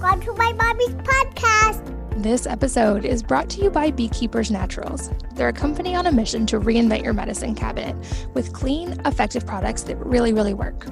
[0.00, 2.22] Welcome to my mommy's podcast.
[2.22, 5.10] This episode is brought to you by Beekeepers Naturals.
[5.34, 7.94] They're a company on a mission to reinvent your medicine cabinet
[8.32, 10.86] with clean, effective products that really, really work.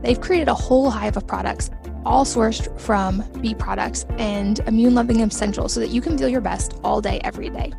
[0.00, 1.68] They've created a whole hive of products,
[2.06, 6.40] all sourced from bee products and immune loving essentials so that you can feel your
[6.40, 7.74] best all day, every day.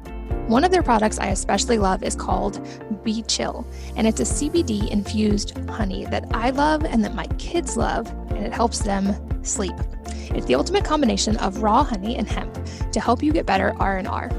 [0.45, 2.63] One of their products I especially love is called
[3.04, 3.65] Bee Chill,
[3.95, 8.45] and it's a CBD infused honey that I love and that my kids love, and
[8.45, 9.75] it helps them sleep.
[10.36, 12.57] It's the ultimate combination of raw honey and hemp
[12.92, 14.29] to help you get better R&R.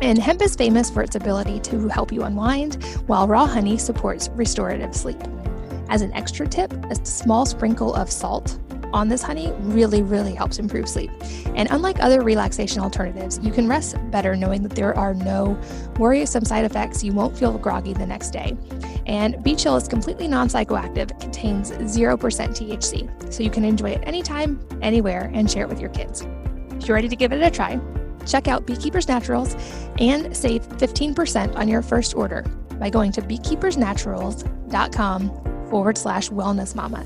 [0.00, 4.28] And hemp is famous for its ability to help you unwind, while raw honey supports
[4.30, 5.20] restorative sleep.
[5.88, 8.58] As an extra tip, a small sprinkle of salt
[8.94, 11.10] on this honey really, really helps improve sleep.
[11.56, 15.60] And unlike other relaxation alternatives, you can rest better knowing that there are no
[15.98, 17.02] worrisome side effects.
[17.02, 18.56] You won't feel groggy the next day.
[19.06, 24.04] And Bee Chill is completely non psychoactive, contains 0% THC, so you can enjoy it
[24.06, 26.24] anytime, anywhere, and share it with your kids.
[26.70, 27.80] If you're ready to give it a try,
[28.26, 29.56] check out Beekeepers Naturals
[29.98, 32.42] and save 15% on your first order
[32.78, 37.04] by going to beekeepersnaturals.com forward slash wellness mama.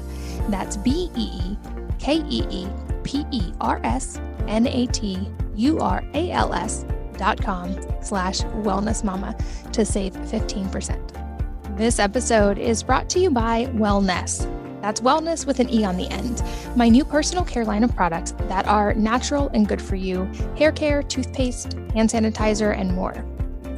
[0.50, 1.56] That's B E E
[1.98, 2.68] K E E
[3.02, 6.84] P E R S N A T U R A L S
[7.16, 9.36] dot com slash wellness mama
[9.72, 11.76] to save 15%.
[11.76, 14.46] This episode is brought to you by Wellnesse.
[14.80, 16.42] That's wellness with an E on the end.
[16.76, 20.24] My new personal care line of products that are natural and good for you
[20.56, 23.24] hair care, toothpaste, hand sanitizer, and more.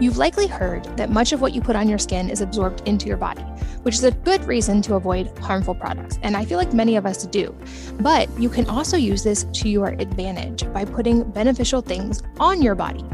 [0.01, 3.07] You've likely heard that much of what you put on your skin is absorbed into
[3.07, 3.43] your body,
[3.83, 6.19] which is a good reason to avoid harmful products.
[6.23, 7.55] And I feel like many of us do.
[8.01, 12.75] But you can also use this to your advantage by putting beneficial things on your
[12.75, 13.05] body.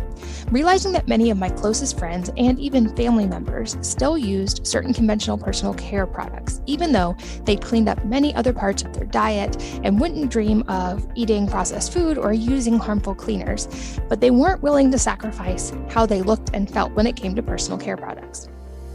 [0.50, 5.39] Realizing that many of my closest friends and even family members still used certain conventional
[5.39, 10.00] personal care products, even though they'd cleaned up many other parts of their diet and
[10.00, 13.69] wouldn't dream of eating processed food or using harmful cleaners,
[14.08, 17.42] but they weren't willing to sacrifice how they looked and felt when it came to
[17.42, 18.48] personal care products.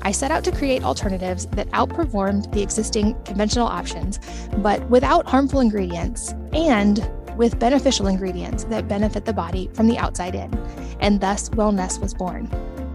[0.03, 4.19] I set out to create alternatives that outperformed the existing conventional options,
[4.57, 7.07] but without harmful ingredients and
[7.41, 10.53] with beneficial ingredients that benefit the body from the outside in.
[10.99, 12.47] And thus, Wellnesse was born.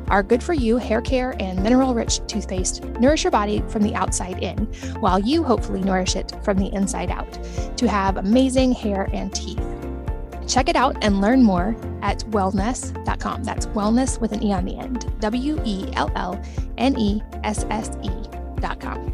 [0.06, 3.96] Our good for you hair care and mineral rich toothpaste nourish your body from the
[3.96, 4.58] outside in,
[5.00, 7.32] while you hopefully nourish it from the inside out
[7.76, 9.60] to have amazing hair and teeth.
[10.46, 13.42] Check it out and learn more at wellnesse.com.
[13.42, 15.12] That's wellness with an E on the end.
[15.18, 16.40] W E L L
[16.78, 19.12] N E S S E.com.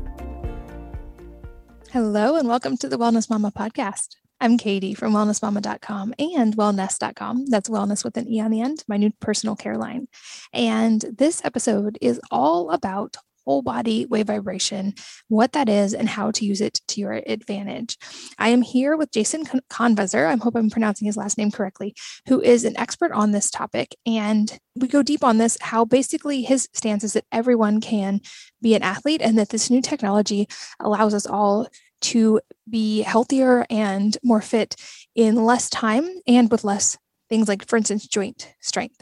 [1.90, 4.16] Hello, and welcome to the Wellness Mama podcast.
[4.42, 7.46] I'm Katie from wellnessmama.com and wellnesse.com.
[7.46, 10.08] That's wellness with an E on the end, my new personal care line.
[10.52, 14.94] And this episode is all about whole body wave vibration,
[15.28, 17.96] what that is, and how to use it to your advantage.
[18.36, 20.26] I am here with Jason Conviser.
[20.26, 21.94] I hope I'm pronouncing his last name correctly,
[22.26, 23.94] who is an expert on this topic.
[24.06, 28.20] And we go deep on this how basically his stance is that everyone can
[28.62, 30.48] be an athlete and that this new technology
[30.80, 31.68] allows us all
[32.00, 34.76] to be healthier and more fit
[35.14, 36.96] in less time and with less
[37.28, 39.00] things like, for instance, joint strength.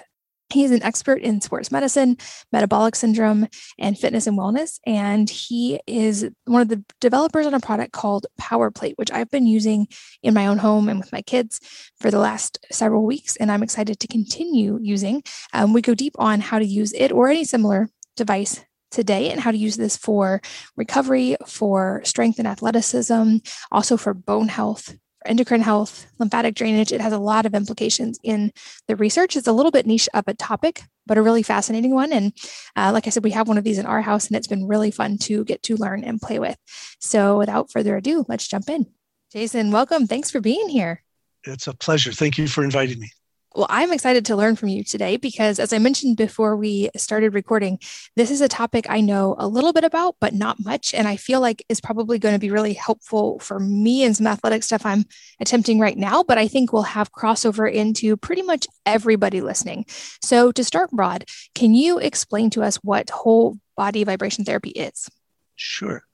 [0.53, 2.16] He is an expert in sports medicine,
[2.53, 3.47] metabolic syndrome,
[3.78, 4.81] and fitness and wellness.
[4.84, 9.31] And he is one of the developers on a product called Power Plate, which I've
[9.31, 9.87] been using
[10.22, 11.60] in my own home and with my kids
[12.00, 13.37] for the last several weeks.
[13.37, 15.22] And I'm excited to continue using.
[15.53, 19.40] Um, we go deep on how to use it or any similar device today and
[19.40, 20.40] how to use this for
[20.76, 23.36] recovery, for strength and athleticism,
[23.70, 26.92] also for bone health, for endocrine health, lymphatic drainage.
[26.92, 28.52] It has a lot of implications in
[28.88, 29.36] the research.
[29.36, 32.12] It's a little bit niche of a topic, but a really fascinating one.
[32.12, 32.32] And
[32.76, 34.66] uh, like I said, we have one of these in our house, and it's been
[34.66, 36.56] really fun to get to learn and play with.
[37.00, 38.86] So without further ado, let's jump in.
[39.32, 40.06] Jason, welcome.
[40.06, 41.02] Thanks for being here.
[41.44, 42.12] It's a pleasure.
[42.12, 43.10] Thank you for inviting me.
[43.52, 47.34] Well, I'm excited to learn from you today because, as I mentioned before we started
[47.34, 47.80] recording,
[48.14, 50.94] this is a topic I know a little bit about, but not much.
[50.94, 54.28] And I feel like is probably going to be really helpful for me and some
[54.28, 55.04] athletic stuff I'm
[55.41, 56.22] attempting right now.
[56.22, 59.84] But I think we'll have crossover into pretty much everybody listening.
[60.22, 61.24] So, to start broad,
[61.56, 65.08] can you explain to us what whole body vibration therapy is?
[65.56, 66.04] Sure.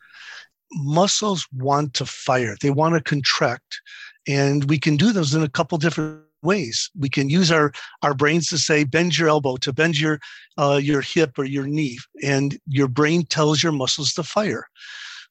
[0.72, 3.82] Muscles want to fire, they want to contract.
[4.26, 6.90] And we can do those in a couple different ways.
[6.98, 7.72] We can use our
[8.02, 10.20] our brains to say bend your elbow, to bend your
[10.58, 14.66] uh, your hip or your knee, and your brain tells your muscles to fire.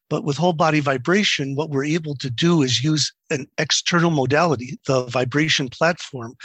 [0.09, 4.79] But with whole body vibration, what we're able to do is use an external modality,
[4.85, 6.35] the vibration platform,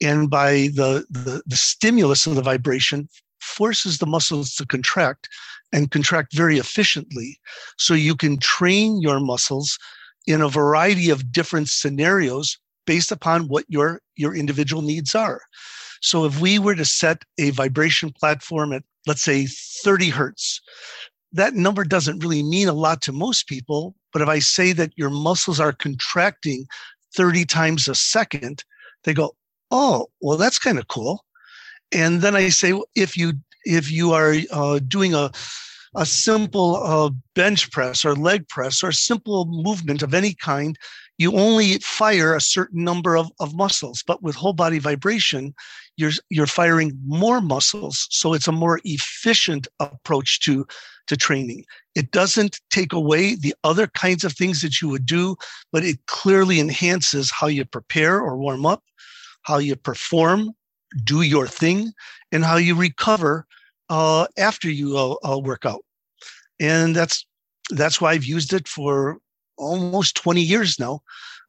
[0.00, 3.08] and by the, the, the stimulus of the vibration
[3.40, 5.28] forces the muscles to contract
[5.72, 7.40] and contract very efficiently.
[7.78, 9.78] So you can train your muscles
[10.26, 12.58] in a variety of different scenarios
[12.90, 15.40] based upon what your your individual needs are.
[16.02, 20.60] So if we were to set a vibration platform at let's say 30 hertz,
[21.32, 23.94] that number doesn't really mean a lot to most people.
[24.12, 26.66] But if I say that your muscles are contracting
[27.14, 28.64] 30 times a second,
[29.04, 29.36] they go,
[29.70, 31.24] oh, well, that's kind of cool.
[31.92, 33.34] And then I say, if you
[33.64, 35.30] if you are uh, doing a
[35.94, 40.76] a simple uh, bench press or leg press or simple movement of any kind,
[41.20, 44.02] you only fire a certain number of, of muscles.
[44.06, 45.54] But with whole body vibration,
[45.98, 48.08] you're you're firing more muscles.
[48.10, 50.66] So it's a more efficient approach to
[51.08, 51.66] to training.
[51.94, 55.36] It doesn't take away the other kinds of things that you would do,
[55.72, 58.82] but it clearly enhances how you prepare or warm up,
[59.42, 60.52] how you perform,
[61.04, 61.92] do your thing,
[62.32, 63.46] and how you recover
[63.90, 65.84] uh, after you uh, uh, work out.
[66.58, 67.26] And that's
[67.68, 69.18] that's why I've used it for
[69.60, 71.02] almost 20 years now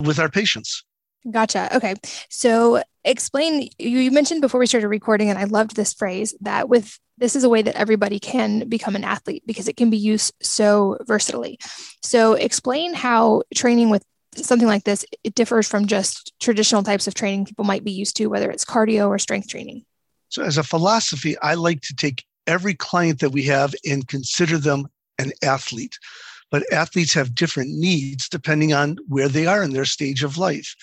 [0.03, 0.83] with our patients.
[1.29, 1.75] Gotcha.
[1.75, 1.95] Okay.
[2.29, 6.99] So explain you mentioned before we started recording and I loved this phrase that with
[7.17, 10.33] this is a way that everybody can become an athlete because it can be used
[10.41, 11.59] so versatilely.
[12.01, 14.03] So explain how training with
[14.35, 18.15] something like this it differs from just traditional types of training people might be used
[18.17, 19.85] to whether it's cardio or strength training.
[20.29, 24.57] So as a philosophy, I like to take every client that we have and consider
[24.57, 24.87] them
[25.19, 25.97] an athlete.
[26.51, 30.75] But athletes have different needs depending on where they are in their stage of life.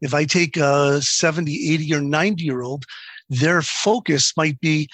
[0.00, 2.84] If I take a 70, 80, or 90 year old,
[3.28, 4.88] their focus might be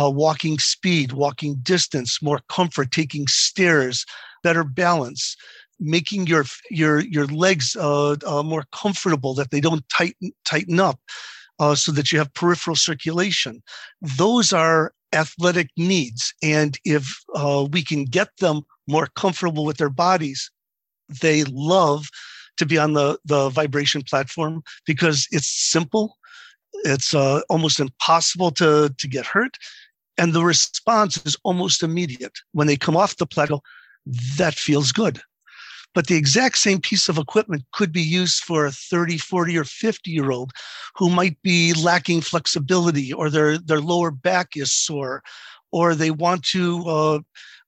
[0.00, 4.04] uh, walking speed, walking distance, more comfort, taking stairs,
[4.42, 5.36] better balance,
[5.80, 10.98] making your your your legs uh, uh, more comfortable that they don't tighten tighten up,
[11.58, 13.62] uh, so that you have peripheral circulation.
[14.00, 19.90] Those are athletic needs, and if uh, we can get them more comfortable with their
[19.90, 20.50] bodies,
[21.20, 22.08] they love
[22.56, 26.16] to be on the the vibration platform because it's simple.
[26.84, 29.56] It's uh, almost impossible to to get hurt.
[30.16, 32.36] And the response is almost immediate.
[32.52, 33.62] When they come off the plateau
[34.36, 35.20] that feels good
[35.94, 39.64] but the exact same piece of equipment could be used for a 30 40 or
[39.64, 40.52] 50 year old
[40.96, 45.22] who might be lacking flexibility or their their lower back is sore
[45.70, 47.18] or they want to uh,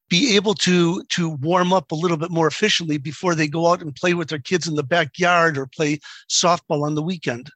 [0.09, 3.81] be able to to warm up a little bit more efficiently before they go out
[3.81, 7.49] and play with their kids in the backyard or play softball on the weekend.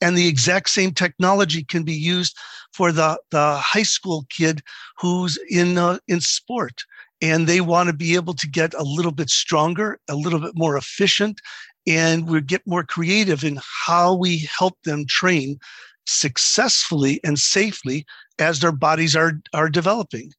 [0.00, 2.36] And the exact same technology can be used
[2.72, 4.62] for the, the high school kid
[4.98, 6.84] who's in uh, in sport
[7.20, 10.52] and they want to be able to get a little bit stronger a little bit
[10.54, 11.40] more efficient
[11.86, 15.58] and we get more creative in how we help them train
[16.06, 18.04] successfully and safely
[18.38, 20.32] as their bodies are are developing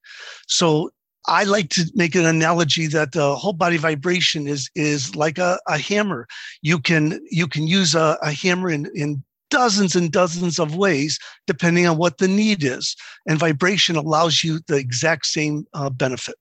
[0.47, 0.89] so
[1.27, 5.59] I like to make an analogy that the whole body vibration is is like a,
[5.67, 6.27] a hammer.
[6.63, 11.19] You can you can use a, a hammer in, in dozens and dozens of ways
[11.45, 12.95] depending on what the need is.
[13.27, 16.35] And vibration allows you the exact same uh, benefit.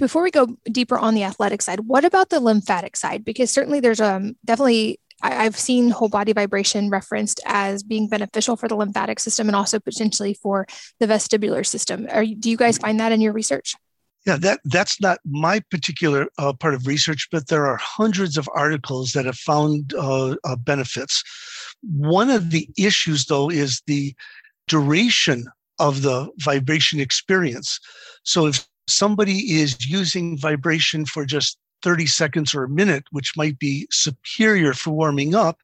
[0.00, 3.24] Before we go deeper on the athletic side, what about the lymphatic side?
[3.24, 8.68] Because certainly there's um, definitely I've seen whole body vibration referenced as being beneficial for
[8.68, 10.66] the lymphatic system and also potentially for
[10.98, 12.06] the vestibular system.
[12.10, 13.74] Are, do you guys find that in your research?
[14.26, 18.48] Yeah, that that's not my particular uh, part of research, but there are hundreds of
[18.54, 21.22] articles that have found uh, uh, benefits.
[21.82, 24.14] One of the issues, though, is the
[24.68, 25.46] duration
[25.78, 27.80] of the vibration experience.
[28.22, 33.58] So if somebody is using vibration for just 30 seconds or a minute, which might
[33.58, 35.60] be superior for warming up,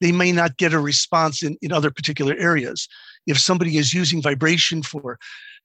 [0.00, 2.88] they may not get a response in, in other particular areas.
[3.26, 5.18] If somebody is using vibration for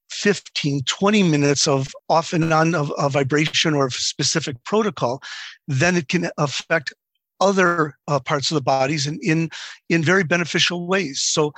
[0.10, 5.22] 15, 20 minutes of off and on of, vibration or specific protocol,
[5.67, 6.93] then it can affect
[7.41, 9.50] other uh, parts of the bodies in, in
[9.89, 11.22] in very beneficial ways.
[11.22, 11.53] So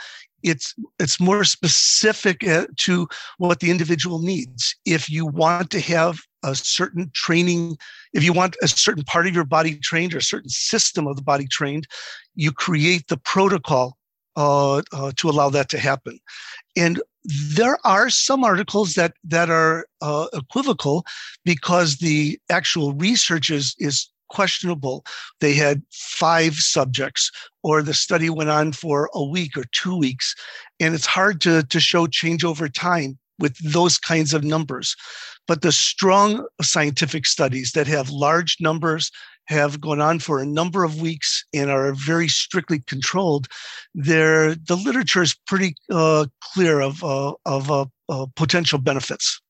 [0.49, 4.75] it's it's more specific uh, to what the individual needs.
[4.85, 7.77] If you want to have a certain training,
[8.13, 11.15] if you want a certain part of your body trained or a certain system of
[11.15, 11.87] the body trained,
[12.35, 13.97] you create the protocol
[14.35, 16.19] uh, uh, to allow that to happen.
[16.75, 21.05] And there are some articles that that are uh, equivocal
[21.43, 25.05] because the actual research is is questionable.
[25.39, 27.31] They had five subjects,
[27.63, 30.35] or the study went on for a week or two weeks,
[30.79, 34.95] and it's hard to to show change over time with those kinds of numbers.
[35.47, 39.11] But the strong scientific studies that have large numbers
[39.47, 43.47] have gone on for a number of weeks and are very strictly controlled,
[43.95, 49.41] there the literature is pretty uh, clear of uh, of uh, uh, potential benefits.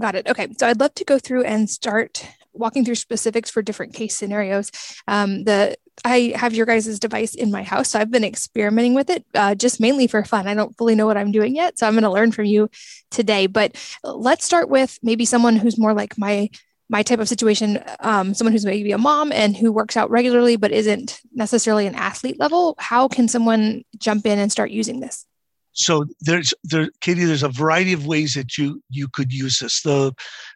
[0.00, 0.28] Got it.
[0.28, 4.16] Okay, so I'd love to go through and start walking through specifics for different case
[4.16, 4.70] scenarios.
[5.06, 7.90] Um, the I have your guys' device in my house.
[7.90, 10.46] So I've been experimenting with it uh, just mainly for fun.
[10.46, 11.78] I don't fully know what I'm doing yet.
[11.78, 12.70] So I'm going to learn from you
[13.10, 13.46] today.
[13.46, 16.48] But let's start with maybe someone who's more like my
[16.88, 20.56] my type of situation um, someone who's maybe a mom and who works out regularly
[20.56, 25.24] but isn't necessarily an athlete level how can someone jump in and start using this
[25.72, 29.82] so there's there katie there's a variety of ways that you you could use this.
[29.82, 30.12] The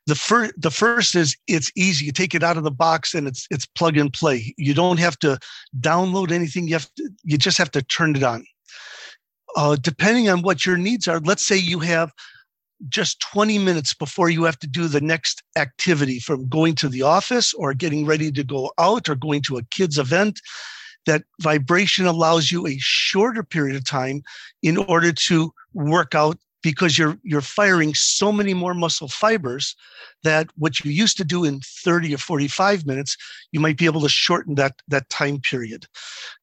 [0.07, 2.07] the first the first is it's easy.
[2.07, 4.55] You take it out of the box and it's it's plug and play.
[4.59, 5.39] You don't have to
[5.81, 6.67] download anything.
[6.67, 8.45] You have to, you just have to turn it on.
[9.57, 12.11] Uh, depending on what your needs are let's say you have
[12.89, 17.03] just 20 minutes before you have to do the next activity from going to the
[17.03, 20.41] office or getting ready to go out or going to a kids event
[21.07, 24.23] that vibration allows you a shorter period of time
[24.63, 29.77] in order to work out because you're you're firing so many more muscle fibers
[30.23, 33.17] that what you used to do in 30 or 45 minutes
[33.53, 35.87] you might be able to shorten that that time period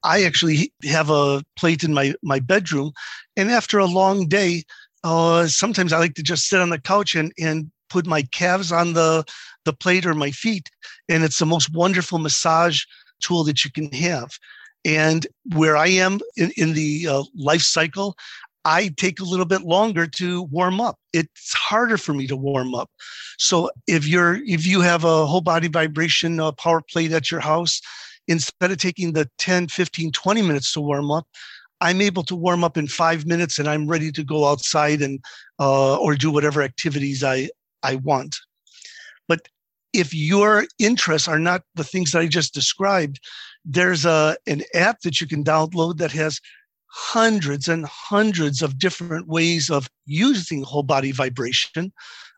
[0.03, 2.91] i actually have a plate in my my bedroom
[3.36, 4.63] and after a long day
[5.03, 8.72] uh, sometimes I like to just sit on the couch and, and put my calves
[8.72, 9.25] on the,
[9.65, 10.70] the plate or my feet.
[11.10, 12.84] And it's the most wonderful massage
[13.22, 14.30] tool that you can have.
[14.84, 18.16] And where I am in, in the uh, life cycle,
[18.66, 20.98] I take a little bit longer to warm up.
[21.13, 22.90] It's harder for me to warm up.
[23.38, 27.40] So if you're if you have a whole body vibration uh, power plate at your
[27.40, 27.82] house,
[28.28, 31.28] instead of taking the 10, 15, 20 minutes to warm up,
[31.82, 35.20] I'm able to warm up in five minutes and I'm ready to go outside and
[35.60, 37.50] uh, or do whatever activities I
[37.84, 38.38] I want.
[39.28, 39.48] But
[39.93, 43.19] if your interests are not the things that I just described,
[43.65, 46.39] there's a an app that you can download that has
[46.88, 51.91] hundreds and hundreds of different ways of using whole body vibration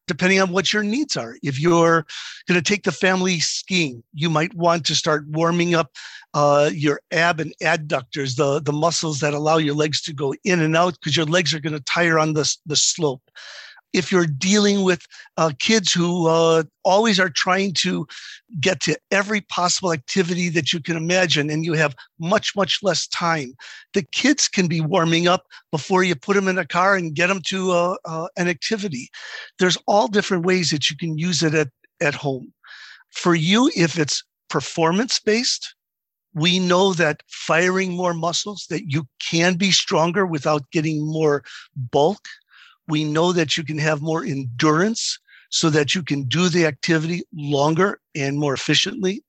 [0.08, 1.38] depending on what your needs are.
[1.44, 2.06] If you're
[2.48, 5.92] going to take the family skiing, you might want to start warming up
[6.34, 10.62] uh, your ab and adductors, the, the muscles that allow your legs to go in
[10.62, 13.24] and out because your legs are going to tire on the, the slope
[13.94, 15.06] if you're dealing with
[15.38, 18.06] uh, kids who uh, always are trying to
[18.60, 23.08] get to every possible activity that you can imagine and you have much much less
[23.08, 23.54] time
[23.94, 27.28] the kids can be warming up before you put them in a car and get
[27.28, 29.10] them to uh, uh, an activity.
[29.60, 31.70] There's all different ways that you can use it at,
[32.02, 32.54] at home.
[33.12, 35.76] For you if it's performance based
[36.36, 41.44] we know that firing more muscles that you can be stronger without getting more
[41.92, 42.28] bulk
[42.88, 47.24] we know that you can have more endurance so that you can do the activity
[47.34, 49.24] longer and more efficiently.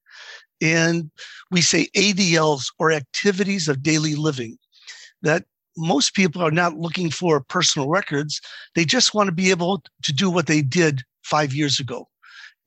[0.61, 1.11] And
[1.51, 4.59] we say ADLs or activities of daily living
[5.23, 5.45] that
[5.77, 8.41] most people are not looking for personal records.
[8.75, 12.09] They just want to be able to do what they did five years ago.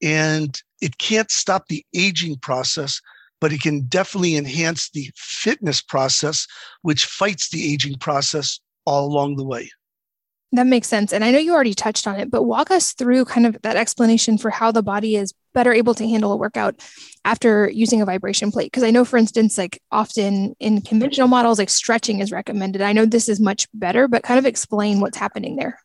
[0.04, 3.02] And it can't stop the aging process,
[3.40, 6.46] but it can definitely enhance the fitness process,
[6.82, 9.70] which fights the aging process all along the way.
[10.54, 11.12] That makes sense.
[11.12, 13.76] And I know you already touched on it, but walk us through kind of that
[13.76, 16.76] explanation for how the body is better able to handle a workout
[17.26, 18.68] after using a vibration plate.
[18.72, 22.82] Because I know, for instance, like often in conventional models, like stretching is recommended.
[22.82, 25.80] I know this is much better, but kind of explain what's happening there.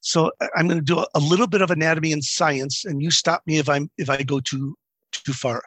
[0.00, 3.42] So I'm going to do a little bit of anatomy and science, and you stop
[3.46, 4.76] me if I'm if I go too
[5.10, 5.62] too far.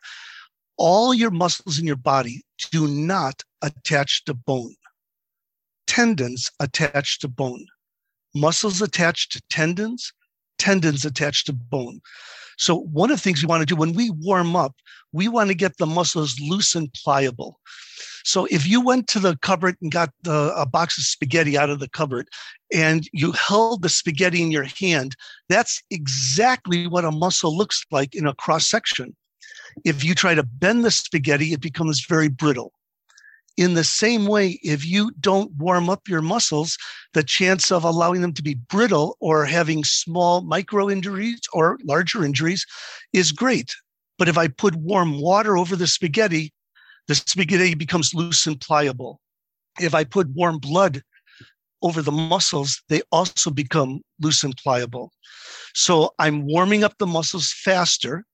[0.77, 4.75] All your muscles in your body do not attach to bone.
[5.85, 7.65] Tendons attach to bone
[8.33, 10.13] muscles attached to tendons,
[10.57, 12.01] tendons attached to bone.
[12.57, 14.75] So, one of the things we want to do when we warm up,
[15.11, 17.59] we want to get the muscles loose and pliable.
[18.23, 21.69] So, if you went to the cupboard and got the, a box of spaghetti out
[21.69, 22.27] of the cupboard
[22.71, 25.15] and you held the spaghetti in your hand,
[25.49, 29.15] that's exactly what a muscle looks like in a cross section.
[29.85, 32.73] If you try to bend the spaghetti, it becomes very brittle.
[33.57, 36.77] In the same way, if you don't warm up your muscles,
[37.13, 42.23] the chance of allowing them to be brittle or having small micro injuries or larger
[42.23, 42.65] injuries
[43.13, 43.75] is great.
[44.17, 46.53] But if I put warm water over the spaghetti,
[47.07, 49.19] the spaghetti becomes loose and pliable.
[49.79, 51.01] If I put warm blood
[51.81, 55.11] over the muscles, they also become loose and pliable.
[55.73, 58.25] So I'm warming up the muscles faster.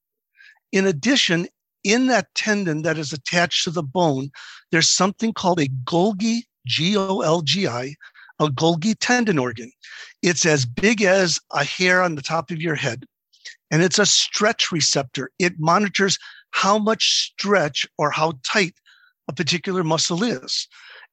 [0.72, 1.48] In addition,
[1.84, 4.30] in that tendon that is attached to the bone,
[4.72, 7.96] there's something called a Golgi, G O L G I,
[8.40, 9.72] a Golgi tendon organ.
[10.22, 13.06] It's as big as a hair on the top of your head,
[13.72, 15.32] and it's a stretch receptor.
[15.40, 16.18] It monitors
[16.52, 18.76] how much stretch or how tight
[19.28, 20.68] a particular muscle is.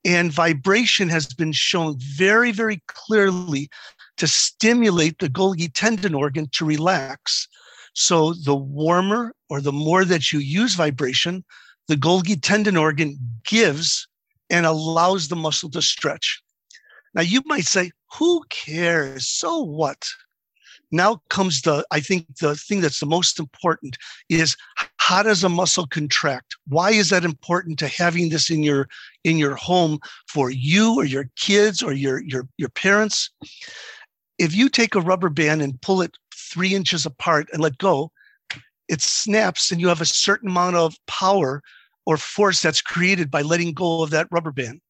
[0.04, 3.70] And vibration has been shown very, very clearly
[4.18, 7.48] to stimulate the Golgi tendon organ to relax.
[7.94, 11.44] So the warmer or the more that you use vibration,
[11.88, 14.06] the Golgi tendon organ gives
[14.50, 16.42] and allows the muscle to stretch.
[17.14, 19.28] Now, you might say, who cares?
[19.28, 20.06] So what?
[20.90, 23.96] Now comes the, I think the thing that's the most important
[24.28, 24.56] is
[24.98, 26.56] how does a muscle contract?
[26.68, 28.88] Why is that important to having this in your
[29.24, 29.98] in your home
[30.28, 33.28] for you or your kids or your your your parents?
[34.38, 36.16] If you take a rubber band and pull it
[36.54, 38.12] three inches apart and let go,
[38.88, 41.62] it snaps and you have a certain amount of power
[42.06, 44.80] or force that's created by letting go of that rubber band.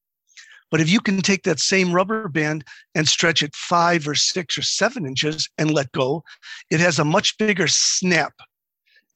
[0.70, 4.58] But if you can take that same rubber band and stretch it five or six
[4.58, 6.22] or seven inches and let go,
[6.70, 8.34] it has a much bigger snap.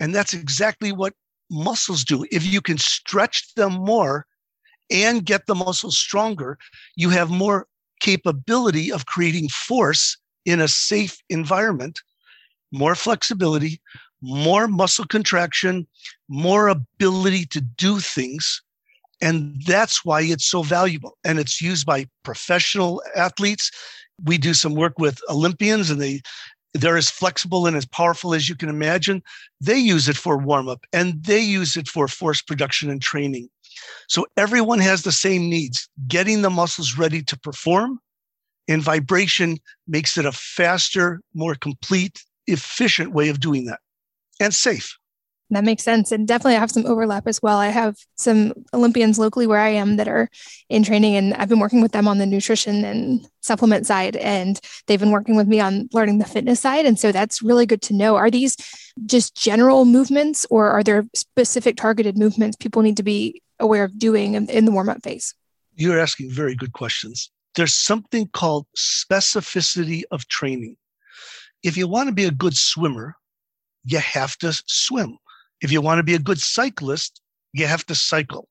[0.01, 1.13] And that's exactly what
[1.51, 2.25] muscles do.
[2.31, 4.27] If you can stretch them more
[4.91, 6.57] and get the muscles stronger,
[6.97, 7.67] you have more
[8.01, 12.01] capability of creating force in a safe environment,
[12.73, 13.81] more flexibility,
[14.21, 15.87] more muscle contraction,
[16.29, 18.63] more ability to do things.
[19.21, 21.19] And that's why it's so valuable.
[21.25, 23.71] And it's used by professional athletes.
[24.25, 26.21] We do some work with Olympians and they
[26.75, 29.23] they're as flexible and as powerful as you can imagine.
[29.61, 33.49] They use it for warm up and they use it for force production and training.
[34.09, 38.01] So everyone has the same needs, getting the muscles ready to perform.
[38.69, 43.81] And vibration makes it a faster, more complete, efficient way of doing that
[44.41, 44.97] and safe.
[45.51, 46.13] That makes sense.
[46.13, 47.57] And definitely I have some overlap as well.
[47.57, 50.29] I have some Olympians locally where I am that are
[50.69, 54.17] in training, and I've been working with them on the nutrition and supplement side.
[54.17, 56.85] And they've been working with me on learning the fitness side.
[56.85, 58.17] And so that's really good to know.
[58.17, 58.59] Are these
[59.07, 63.99] just general movements, or are there specific targeted movements people need to be aware of
[63.99, 65.35] doing in, in the warm up phase?
[65.77, 67.31] You're asking very good questions.
[67.55, 70.77] There's something called specificity of training.
[71.63, 73.17] If you want to be a good swimmer,
[73.85, 75.19] you have to swim.
[75.61, 77.21] If you want to be a good cyclist,
[77.53, 78.49] you have to cycle.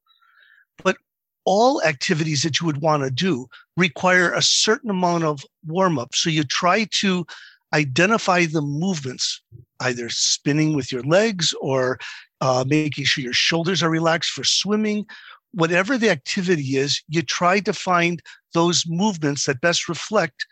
[0.84, 0.98] But
[1.46, 3.48] all activities that you would want to do
[3.78, 6.14] require a certain amount of warm up.
[6.14, 7.26] So you try to
[7.74, 9.42] identify the movements,
[9.82, 12.00] either spinning with your legs or
[12.42, 15.06] uh, making sure your shoulders are relaxed for swimming.
[15.54, 18.22] Whatever the activity is, you try to find
[18.54, 20.46] those movements that best reflect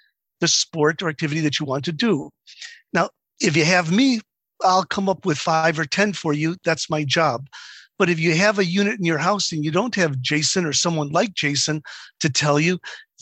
[0.45, 2.29] the sport or activity that you want to do.
[2.93, 3.09] Now,
[3.41, 4.21] if you have me
[4.63, 6.55] I'll come up with five or 10 for you.
[6.63, 7.47] That's my job.
[7.97, 10.73] But if you have a unit in your house and you don't have Jason or
[10.73, 11.81] someone like Jason
[12.19, 12.79] to tell you,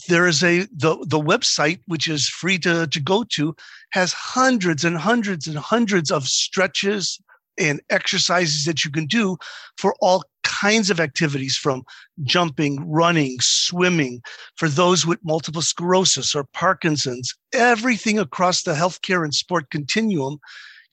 [0.07, 3.55] there is a the, the website which is free to, to go to
[3.91, 7.19] has hundreds and hundreds and hundreds of stretches
[7.59, 9.38] and exercises that you can do
[9.77, 10.23] for all
[10.63, 11.84] kinds of activities from
[12.23, 14.21] jumping, running, swimming,
[14.56, 20.39] for those with multiple sclerosis or Parkinson's, everything across the healthcare and sport continuum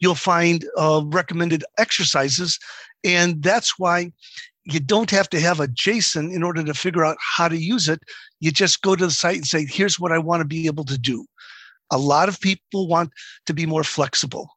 [0.01, 2.59] you'll find uh, recommended exercises.
[3.05, 4.11] And that's why
[4.65, 7.89] you don't have to have a Jason in order to figure out how to use
[7.89, 8.01] it.
[8.41, 10.85] You just go to the site and say, here's what I want to be able
[10.85, 11.25] to do.
[11.91, 13.11] A lot of people want
[13.47, 14.51] to be more flexible.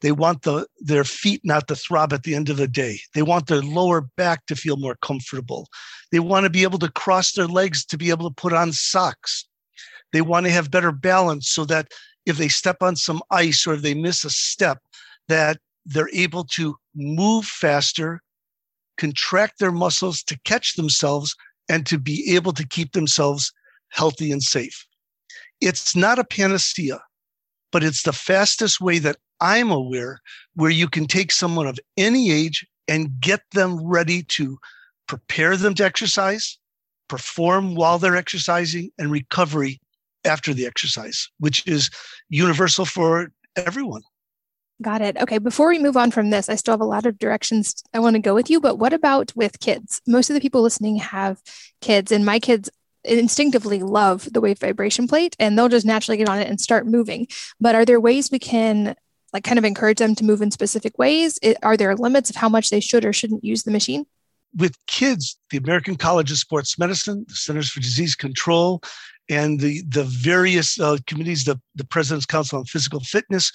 [0.00, 3.00] They want the, their feet not to throb at the end of the day.
[3.14, 5.68] They want their lower back to feel more comfortable.
[6.12, 8.72] They want to be able to cross their legs to be able to put on
[8.72, 9.46] socks.
[10.12, 11.88] They want to have better balance so that
[12.26, 14.78] if they step on some ice or if they miss a step,
[15.28, 18.20] that they're able to move faster,
[18.98, 21.34] contract their muscles to catch themselves,
[21.68, 23.52] and to be able to keep themselves
[23.90, 24.86] healthy and safe.
[25.60, 27.00] It's not a panacea,
[27.72, 30.20] but it's the fastest way that I'm aware
[30.54, 34.58] where you can take someone of any age and get them ready to
[35.06, 36.58] prepare them to exercise,
[37.08, 39.80] perform while they're exercising, and recovery
[40.24, 41.90] after the exercise, which is
[42.28, 44.02] universal for everyone.
[44.80, 45.16] Got it.
[45.16, 45.38] Okay.
[45.38, 48.14] Before we move on from this, I still have a lot of directions I want
[48.14, 50.00] to go with you, but what about with kids?
[50.06, 51.42] Most of the people listening have
[51.80, 52.70] kids, and my kids
[53.04, 56.86] instinctively love the wave vibration plate and they'll just naturally get on it and start
[56.86, 57.26] moving.
[57.60, 58.96] But are there ways we can
[59.32, 61.38] like kind of encourage them to move in specific ways?
[61.42, 64.06] It, are there limits of how much they should or shouldn't use the machine?
[64.56, 68.82] With kids, the American College of Sports Medicine, the Centers for Disease Control,
[69.28, 73.52] and the, the various uh, committees, the, the President's Council on Physical Fitness,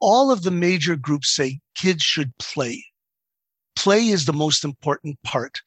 [0.00, 2.84] all of the major groups say kids should play.
[3.74, 5.60] Play is the most important part.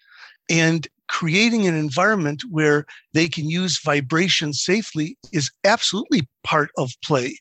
[0.49, 7.37] And creating an environment where they can use vibration safely is absolutely part of play.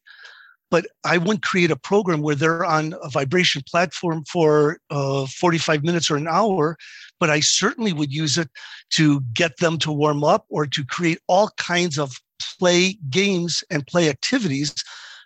[0.70, 5.84] But I wouldn't create a program where they're on a vibration platform for uh, 45
[5.84, 6.76] minutes or an hour,
[7.18, 8.48] but I certainly would use it
[8.90, 12.12] to get them to warm up or to create all kinds of
[12.58, 14.74] play games and play activities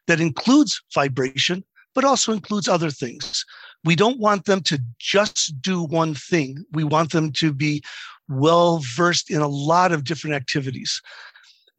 [0.07, 3.45] that includes vibration, but also includes other things.
[3.85, 6.65] We don't want them to just do one thing.
[6.73, 7.83] We want them to be
[8.29, 11.01] well versed in a lot of different activities.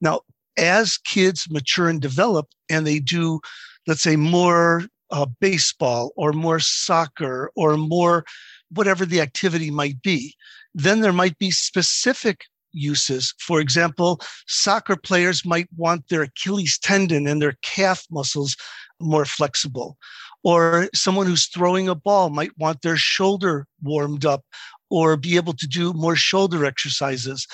[0.02, 0.22] Now,
[0.58, 3.40] as kids mature and develop and they do,
[3.88, 8.26] let's say, more uh, baseball or more soccer or more
[8.70, 10.36] whatever the activity might be,
[10.74, 13.34] then there might be specific uses.
[13.40, 18.56] For example, soccer players might want their Achilles tendon and their calf muscles
[19.00, 19.98] more flexible.
[20.46, 24.46] Or someone who's throwing a ball might want their shoulder warmed up
[24.90, 27.46] or be able to do more shoulder exercises.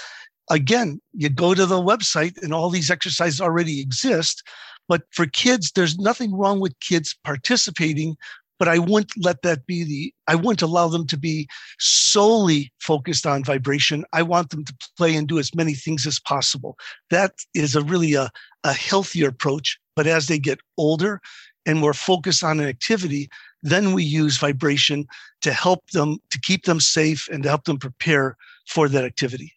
[0.50, 4.44] Again, you go to the website and all these exercises already exist.
[4.88, 8.18] But for kids, there's nothing wrong with kids participating
[8.62, 11.48] but I wouldn't let that be the, I wouldn't allow them to be
[11.80, 14.06] solely focused on vibration.
[14.14, 16.78] I want them to play and do as many things as possible.
[17.10, 18.30] That is a really a,
[18.64, 19.80] a healthier approach.
[19.96, 21.22] But as they get older
[21.66, 23.30] and we're focused on an activity,
[23.62, 25.06] then we use vibration
[25.42, 28.36] to help them, to keep them safe and to help them prepare
[28.68, 29.54] for that activity.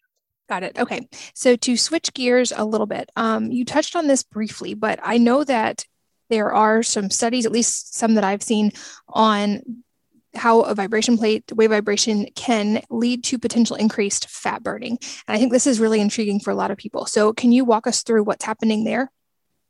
[0.47, 0.77] Got it.
[0.77, 1.07] Okay.
[1.33, 5.17] So to switch gears a little bit, um, you touched on this briefly, but I
[5.17, 5.85] know that
[6.29, 8.71] there are some studies, at least some that I've seen,
[9.07, 9.61] on
[10.35, 14.97] how a vibration plate, wave vibration can lead to potential increased fat burning.
[15.27, 17.05] And I think this is really intriguing for a lot of people.
[17.05, 19.11] So can you walk us through what's happening there?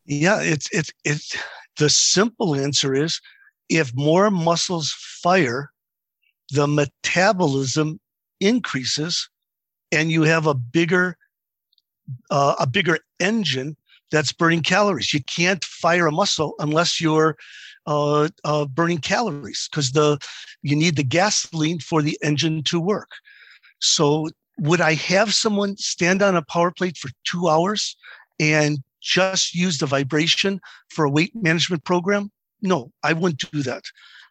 [0.05, 1.35] Yeah, it's it's it's
[1.77, 3.19] the simple answer is
[3.69, 5.71] if more muscles fire,
[6.51, 7.99] the metabolism
[8.39, 9.29] increases
[9.91, 11.17] and you have a bigger
[12.29, 13.75] uh, a bigger engine
[14.11, 15.13] that's burning calories.
[15.13, 17.35] You can't fire a muscle unless you're
[17.88, 20.19] uh, uh, burning calories because the
[20.61, 23.09] you need the gasoline for the engine to work.
[23.79, 27.95] So would I have someone stand on a power plate for two hours
[28.39, 32.31] and just use the vibration for a weight management program?
[32.61, 33.83] No, I wouldn't do that.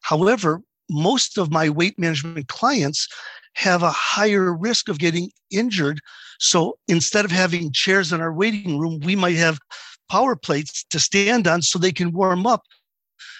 [0.02, 0.60] However,
[0.90, 3.08] most of my weight management clients
[3.54, 6.00] have a higher risk of getting injured.
[6.40, 9.58] So instead of having chairs in our waiting room, we might have
[10.10, 12.62] power plates to stand on so they can warm up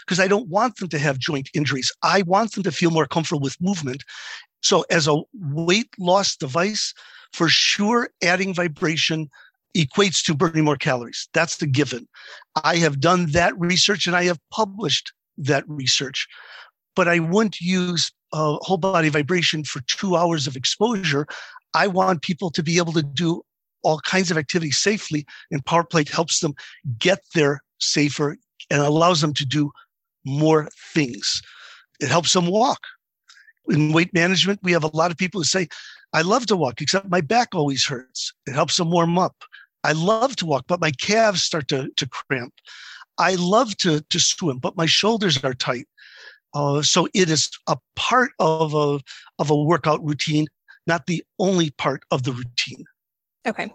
[0.07, 1.90] because I don't want them to have joint injuries.
[2.03, 4.05] I want them to feel more comfortable with movement.
[4.62, 6.94] So, as a weight loss device,
[7.33, 9.29] for sure, adding vibration
[9.77, 11.29] equates to burning more calories.
[11.33, 12.09] That's the given.
[12.63, 16.27] I have done that research and I have published that research,
[16.95, 21.27] but I wouldn't use uh, whole body vibration for two hours of exposure.
[21.75, 23.43] I want people to be able to do
[23.83, 26.55] all kinds of activities safely, and PowerPlate helps them
[26.99, 28.37] get there safer
[28.71, 29.71] and allows them to do
[30.25, 31.43] more things.
[32.01, 32.81] It helps them walk.
[33.69, 35.69] In weight management, we have a lot of people who say,
[36.13, 38.33] I love to walk, except my back always hurts.
[38.47, 39.37] It helps them warm up.
[39.85, 42.55] I love to walk, but my calves start to, to cramp.
[43.18, 45.87] I love to, to swim, but my shoulders are tight.
[46.55, 49.01] Uh, so it is a part of a
[49.38, 50.47] of a workout routine,
[50.87, 52.85] not the only part of the routine.
[53.47, 53.70] Okay,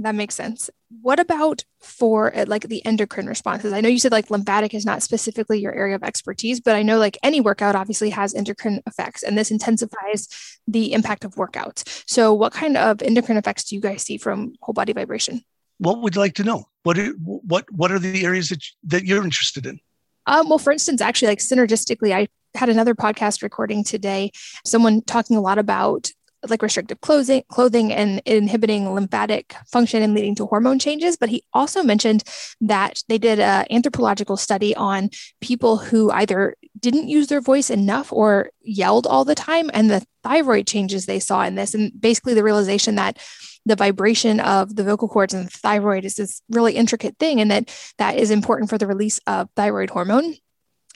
[0.00, 0.68] that makes sense.
[1.00, 3.72] What about for uh, like the endocrine responses?
[3.72, 6.82] I know you said like lymphatic is not specifically your area of expertise, but I
[6.82, 10.28] know like any workout obviously has endocrine effects, and this intensifies
[10.66, 12.02] the impact of workouts.
[12.06, 15.42] So, what kind of endocrine effects do you guys see from whole body vibration?
[15.84, 16.64] What would you like to know?
[16.84, 19.80] What are, what what are the areas that that you're interested in?
[20.26, 24.30] Um, well, for instance, actually, like synergistically, I had another podcast recording today.
[24.64, 26.10] Someone talking a lot about
[26.48, 31.16] like restrictive clothing, clothing and inhibiting lymphatic function and leading to hormone changes.
[31.16, 32.22] But he also mentioned
[32.60, 38.12] that they did an anthropological study on people who either didn't use their voice enough
[38.12, 41.74] or yelled all the time and the thyroid changes they saw in this.
[41.74, 43.18] And basically the realization that
[43.66, 47.50] the vibration of the vocal cords and the thyroid is this really intricate thing and
[47.50, 50.34] that that is important for the release of thyroid hormone.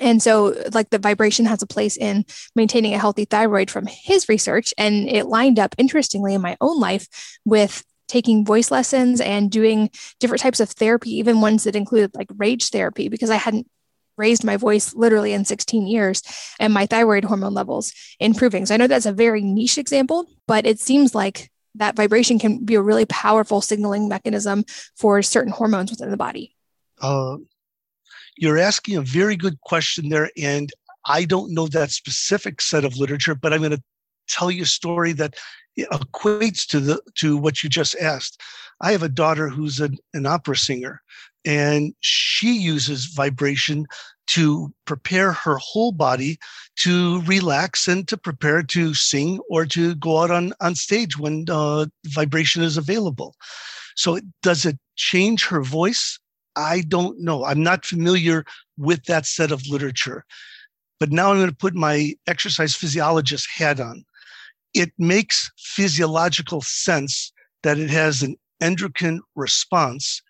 [0.00, 4.28] And so like the vibration has a place in maintaining a healthy thyroid from his
[4.28, 4.72] research.
[4.78, 7.08] And it lined up interestingly in my own life
[7.44, 12.28] with taking voice lessons and doing different types of therapy even ones that included like
[12.38, 13.68] rage therapy because i hadn't
[14.16, 16.22] raised my voice literally in 16 years
[16.58, 18.66] and my thyroid hormone levels improving.
[18.66, 22.64] So i know that's a very niche example but it seems like that vibration can
[22.64, 24.64] be a really powerful signaling mechanism
[24.96, 26.54] for certain hormones within the body.
[27.00, 27.36] Uh,
[28.36, 30.30] you're asking a very good question there.
[30.36, 30.70] And
[31.04, 33.82] I don't know that specific set of literature, but I'm going to
[34.28, 35.36] tell you a story that
[35.78, 38.40] equates to the to what you just asked.
[38.80, 41.02] I have a daughter who's an, an opera singer,
[41.44, 43.86] and she uses vibration
[44.28, 46.38] to prepare her whole body
[46.76, 51.44] to relax and to prepare to sing or to go out on, on stage when
[51.50, 53.34] uh, vibration is available.
[53.96, 56.18] So, does it change her voice?
[56.56, 57.44] I don't know.
[57.44, 58.44] I'm not familiar
[58.76, 60.24] with that set of literature.
[61.00, 64.04] But now I'm going to put my exercise physiologist hat on.
[64.74, 70.20] It makes physiological sense that it has an endocrine response,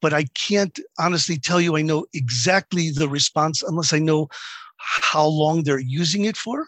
[0.00, 4.28] but I can't honestly tell you I know exactly the response unless I know
[4.78, 6.66] how long they're using it for,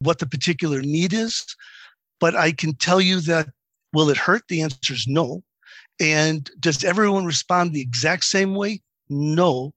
[0.00, 1.56] what the particular need is.
[2.20, 3.48] But I can tell you that
[3.92, 4.42] will it hurt?
[4.48, 5.42] The answer is no.
[6.00, 8.82] And does everyone respond the exact same way?
[9.08, 9.72] No.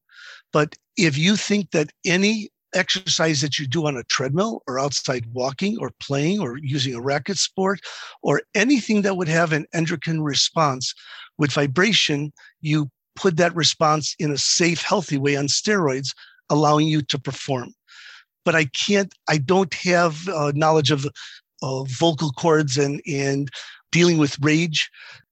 [0.51, 5.25] But if you think that any exercise that you do on a treadmill or outside
[5.33, 7.79] walking or playing or using a racket sport
[8.21, 10.93] or anything that would have an endocrine response
[11.37, 16.13] with vibration, you put that response in a safe, healthy way on steroids,
[16.49, 17.73] allowing you to perform.
[18.45, 21.05] But I can't, I don't have uh, knowledge of
[21.99, 23.49] vocal cords and, and
[23.91, 24.89] dealing with rage.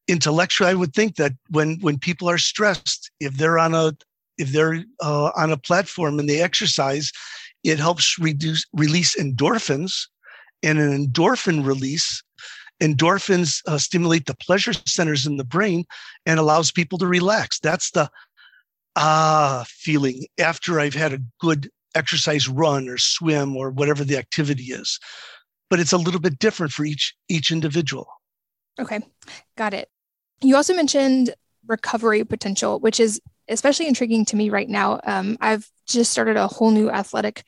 [0.07, 3.93] Intellectually, I would think that when, when people are stressed, if they're on a
[4.37, 7.11] if they're uh, on a platform and they exercise,
[7.63, 10.07] it helps reduce release endorphins,
[10.61, 12.21] and an endorphin release.
[12.81, 15.85] Endorphins uh, stimulate the pleasure centers in the brain
[16.25, 17.59] and allows people to relax.
[17.59, 18.09] That's the
[18.95, 24.65] ah feeling after I've had a good exercise run or swim or whatever the activity
[24.65, 24.99] is.
[25.69, 28.07] But it's a little bit different for each each individual.
[28.79, 28.99] Okay,
[29.57, 29.89] got it.
[30.41, 31.33] You also mentioned
[31.67, 34.99] recovery potential, which is especially intriguing to me right now.
[35.03, 37.43] Um, I've just started a whole new athletic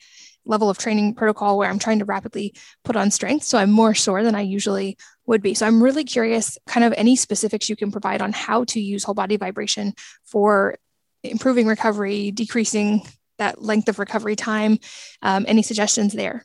[0.48, 3.44] level of training protocol where I'm trying to rapidly put on strength.
[3.44, 5.54] So I'm more sore than I usually would be.
[5.54, 9.04] So I'm really curious, kind of any specifics you can provide on how to use
[9.04, 9.92] whole body vibration
[10.24, 10.76] for
[11.22, 13.02] improving recovery, decreasing
[13.36, 14.78] that length of recovery time.
[15.22, 16.44] Um, any suggestions there?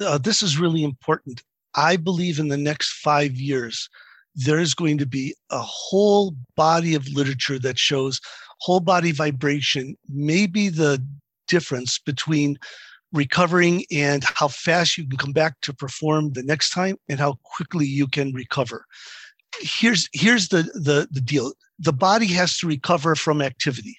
[0.00, 1.42] Uh, this is really important.
[1.74, 3.88] I believe in the next five years,
[4.34, 8.20] there's going to be a whole body of literature that shows
[8.60, 11.02] whole body vibration may be the
[11.46, 12.58] difference between
[13.16, 17.38] recovering and how fast you can come back to perform the next time and how
[17.42, 18.84] quickly you can recover.
[19.60, 21.52] Here's here's the the, the deal.
[21.78, 23.98] The body has to recover from activity.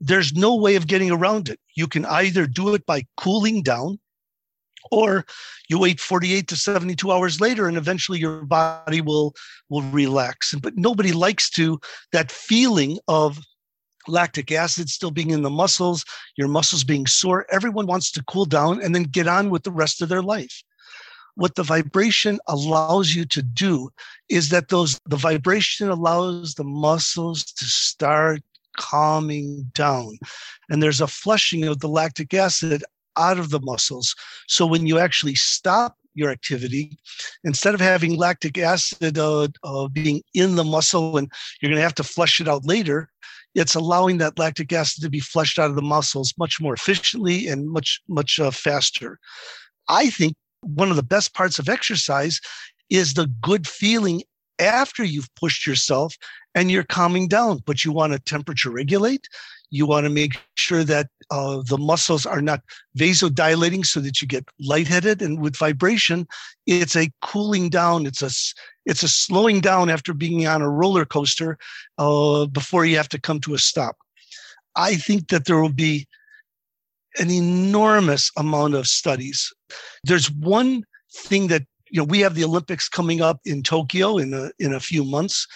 [0.00, 1.60] There's no way of getting around it.
[1.76, 3.98] You can either do it by cooling down
[4.90, 5.24] or
[5.68, 9.34] you wait 48 to 72 hours later and eventually your body will
[9.68, 10.54] will relax.
[10.54, 11.80] But nobody likes to
[12.12, 13.38] that feeling of
[14.08, 16.04] lactic acid still being in the muscles
[16.36, 19.72] your muscles being sore everyone wants to cool down and then get on with the
[19.72, 20.62] rest of their life
[21.36, 23.90] what the vibration allows you to do
[24.28, 28.40] is that those the vibration allows the muscles to start
[28.76, 30.18] calming down
[30.68, 32.82] and there's a flushing of the lactic acid
[33.16, 34.14] out of the muscles.
[34.48, 36.96] So when you actually stop your activity,
[37.42, 41.82] instead of having lactic acid uh, uh, being in the muscle and you're going to
[41.82, 43.10] have to flush it out later,
[43.54, 47.48] it's allowing that lactic acid to be flushed out of the muscles much more efficiently
[47.48, 49.18] and much, much uh, faster.
[49.88, 52.40] I think one of the best parts of exercise
[52.90, 54.22] is the good feeling
[54.58, 56.16] after you've pushed yourself
[56.54, 59.28] and you're calming down, but you want to temperature regulate.
[59.70, 62.60] You want to make sure that uh, the muscles are not
[62.96, 65.20] vasodilating so that you get lightheaded.
[65.20, 66.28] And with vibration,
[66.66, 68.06] it's a cooling down.
[68.06, 68.30] It's a
[68.86, 71.58] it's a slowing down after being on a roller coaster
[71.98, 73.96] uh, before you have to come to a stop.
[74.76, 76.06] I think that there will be
[77.18, 79.52] an enormous amount of studies.
[80.02, 84.34] There's one thing that you know we have the Olympics coming up in Tokyo in
[84.34, 85.46] a in a few months,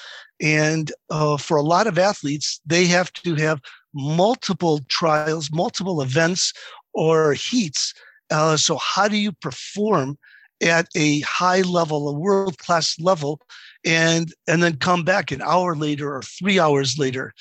[0.41, 3.61] and uh, for a lot of athletes, they have to have
[3.95, 6.53] multiple trials, multiple events
[6.93, 7.93] or heats.
[8.31, 10.17] Uh, so, how do you perform
[10.61, 13.41] at a high level, a world class level,
[13.85, 17.33] and and then come back an hour later or three hours later?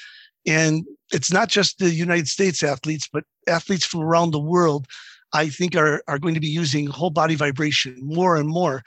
[0.45, 4.87] And it's not just the United States athletes, but athletes from around the world.
[5.33, 8.83] I think are are going to be using whole body vibration more and more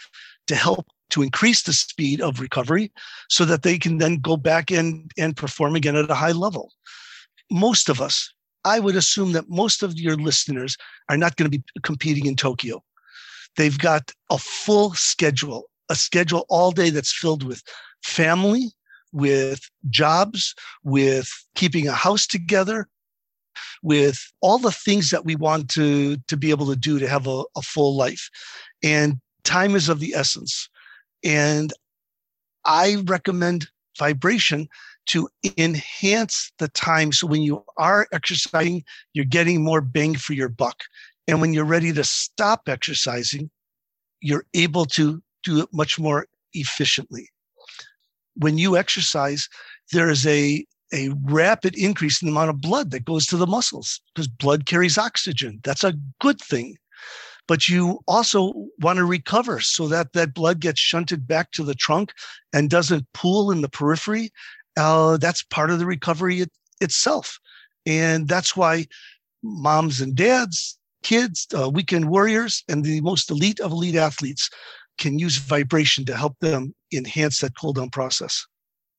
[0.46, 2.92] to help to increase the speed of recovery
[3.28, 6.72] so that they can then go back and, and perform again at a high level
[7.50, 8.32] most of us,
[8.64, 10.76] I would assume that most of your listeners
[11.08, 12.82] are not going to be competing in Tokyo.
[13.56, 17.62] They've got a full schedule, a schedule all day that's filled with
[18.02, 18.70] family,
[19.12, 22.88] with jobs, with keeping a house together,
[23.82, 27.26] with all the things that we want to, to be able to do to have
[27.26, 28.30] a, a full life.
[28.82, 30.68] And time is of the essence.
[31.24, 31.72] And
[32.64, 34.68] I recommend vibration
[35.06, 37.12] to enhance the time.
[37.12, 40.82] So when you are exercising, you're getting more bang for your buck.
[41.30, 43.50] And when you're ready to stop exercising,
[44.20, 47.28] you're able to do it much more efficiently.
[48.34, 49.48] When you exercise,
[49.92, 53.46] there is a, a rapid increase in the amount of blood that goes to the
[53.46, 55.60] muscles because blood carries oxygen.
[55.62, 56.76] That's a good thing.
[57.50, 61.74] but you also want to recover so that that blood gets shunted back to the
[61.74, 62.12] trunk
[62.52, 64.30] and doesn't pool in the periphery.
[64.76, 67.40] Uh, that's part of the recovery it, itself.
[67.84, 68.86] And that's why
[69.42, 74.50] moms and dads, kids, uh, weekend warriors, and the most elite of elite athletes
[74.98, 78.46] can use vibration to help them enhance that cool down process.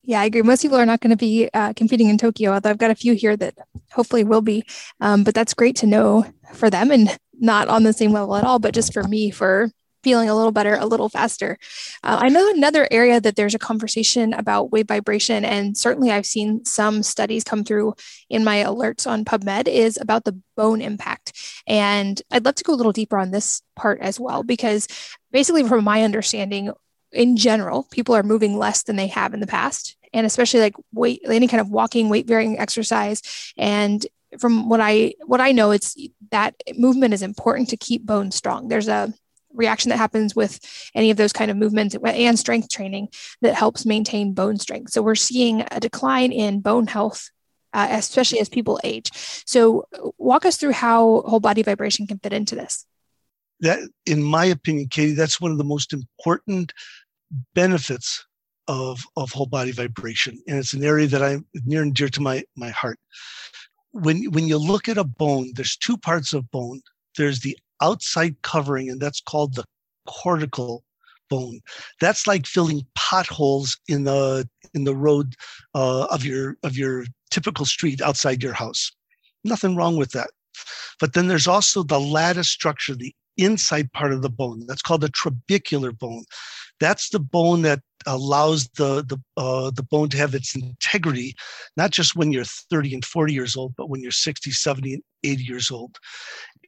[0.04, 0.42] Yeah, I agree.
[0.42, 2.96] Most people are not going to be uh, competing in Tokyo, although I've got a
[2.96, 3.54] few here that
[3.92, 4.64] hopefully will be.
[5.00, 8.44] Um, but that's great to know for them and not on the same level at
[8.44, 9.70] all, but just for me for
[10.02, 11.58] feeling a little better a little faster.
[12.02, 16.26] Uh, I know another area that there's a conversation about wave vibration, and certainly I've
[16.26, 17.94] seen some studies come through
[18.28, 21.32] in my alerts on PubMed is about the bone impact.
[21.66, 24.88] And I'd love to go a little deeper on this part as well, because
[25.30, 26.72] basically, from my understanding,
[27.12, 29.96] in general, people are moving less than they have in the past.
[30.14, 33.22] And especially like weight, any kind of walking, weight bearing exercise.
[33.56, 34.04] And
[34.38, 35.96] from what I what I know, it's
[36.30, 38.68] that movement is important to keep bones strong.
[38.68, 39.12] There's a
[39.54, 40.60] reaction that happens with
[40.94, 43.08] any of those kind of movements and strength training
[43.40, 44.92] that helps maintain bone strength.
[44.92, 47.30] So we're seeing a decline in bone health,
[47.72, 49.10] uh, especially as people age.
[49.46, 49.86] So
[50.18, 52.86] walk us through how whole body vibration can fit into this.
[53.60, 56.72] That, in my opinion, Katie, that's one of the most important
[57.54, 58.26] benefits
[58.68, 60.40] of, of whole body vibration.
[60.48, 62.98] And it's an area that I'm near and dear to my, my heart.
[63.92, 66.80] When, when you look at a bone, there's two parts of bone.
[67.16, 69.64] There's the outside covering, and that's called the
[70.06, 70.84] cortical
[71.28, 71.60] bone.
[72.00, 75.34] That's like filling potholes in the in the road
[75.74, 78.92] uh, of your of your typical street outside your house.
[79.44, 80.30] Nothing wrong with that.
[81.00, 84.66] But then there's also the lattice structure, the inside part of the bone.
[84.66, 86.24] That's called the trabecular bone.
[86.80, 91.34] That's the bone that allows the the uh, the bone to have its integrity,
[91.76, 95.02] not just when you're 30 and 40 years old, but when you're 60, 70, and
[95.22, 95.98] 80 years old.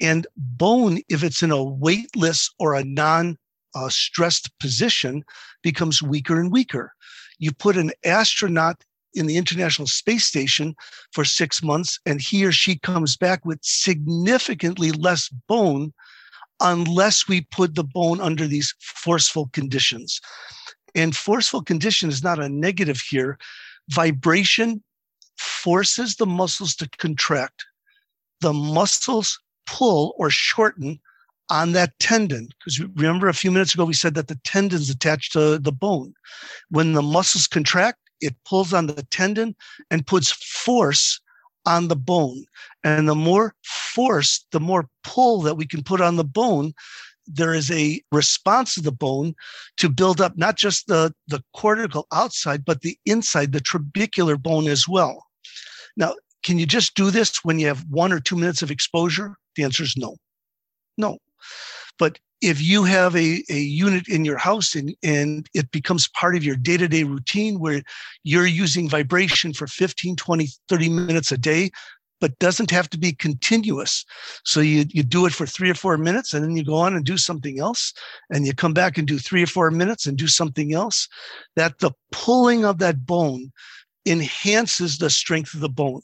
[0.01, 3.37] And bone, if it's in a weightless or a non
[3.75, 5.25] uh, stressed position,
[5.63, 6.93] becomes weaker and weaker.
[7.39, 10.75] You put an astronaut in the International Space Station
[11.13, 15.93] for six months, and he or she comes back with significantly less bone
[16.61, 20.21] unless we put the bone under these forceful conditions.
[20.95, 23.39] And forceful condition is not a negative here.
[23.91, 24.83] Vibration
[25.37, 27.65] forces the muscles to contract.
[28.41, 31.01] The muscles pull or shorten
[31.51, 32.49] on that tendon.
[32.59, 35.73] Because remember a few minutes ago, we said that the tendon is attached to the
[35.73, 36.15] bone.
[36.71, 39.55] When the muscles contract, it pulls on the tendon
[39.91, 41.21] and puts force
[41.67, 42.45] on the bone.
[42.83, 46.75] And the more force, the more pull that we can put on the bone,
[47.27, 49.35] there is a response of the bone
[49.79, 54.67] to build up not just the, the cortical outside, but the inside, the trabecular bone
[54.67, 55.25] as well.
[55.97, 59.37] Now, can you just do this when you have one or two minutes of exposure?
[59.57, 60.17] The answer is no.
[60.99, 61.19] No.
[61.99, 66.37] But if you have a, a unit in your house and, and it becomes part
[66.37, 67.83] of your day-to-day routine where
[68.23, 71.71] you're using vibration for 15 20 30 minutes a day
[72.21, 74.05] but doesn't have to be continuous.
[74.45, 76.95] So you, you do it for three or four minutes and then you go on
[76.95, 77.93] and do something else
[78.31, 81.07] and you come back and do three or four minutes and do something else
[81.57, 83.53] that the pulling of that bone
[84.07, 86.01] enhances the strength of the bone.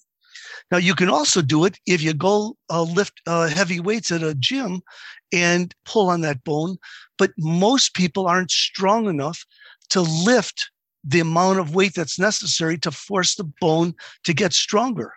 [0.70, 4.22] Now, you can also do it if you go uh, lift uh, heavy weights at
[4.22, 4.82] a gym
[5.32, 6.76] and pull on that bone.
[7.18, 9.44] But most people aren't strong enough
[9.90, 10.70] to lift
[11.04, 15.12] the amount of weight that's necessary to force the bone to get stronger.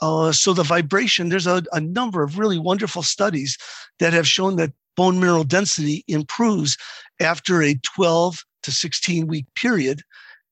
[0.00, 3.58] Uh, so the vibration, there's a, a number of really wonderful studies
[3.98, 6.76] that have shown that bone mineral density improves
[7.20, 10.02] after a 12 to 16 week period.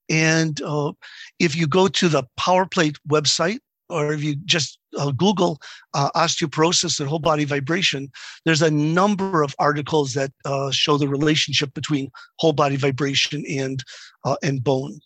[0.09, 0.93] And uh,
[1.39, 5.59] if you go to the Power Plate website, or if you just uh, Google
[5.95, 8.11] uh, osteoporosis and whole body vibration,
[8.45, 13.83] there's a number of articles that uh, show the relationship between whole body vibration and
[14.25, 15.01] uh, and bone.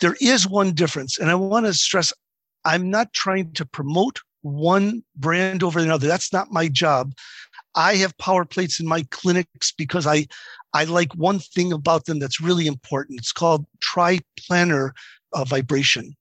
[0.00, 2.12] There is one difference, and I want to stress:
[2.64, 6.06] I'm not trying to promote one brand over another.
[6.06, 7.12] That's not my job.
[7.74, 10.26] I have power plates in my clinics because I
[10.72, 13.20] I like one thing about them that's really important.
[13.20, 14.92] It's called triplanar
[15.32, 16.14] uh, vibration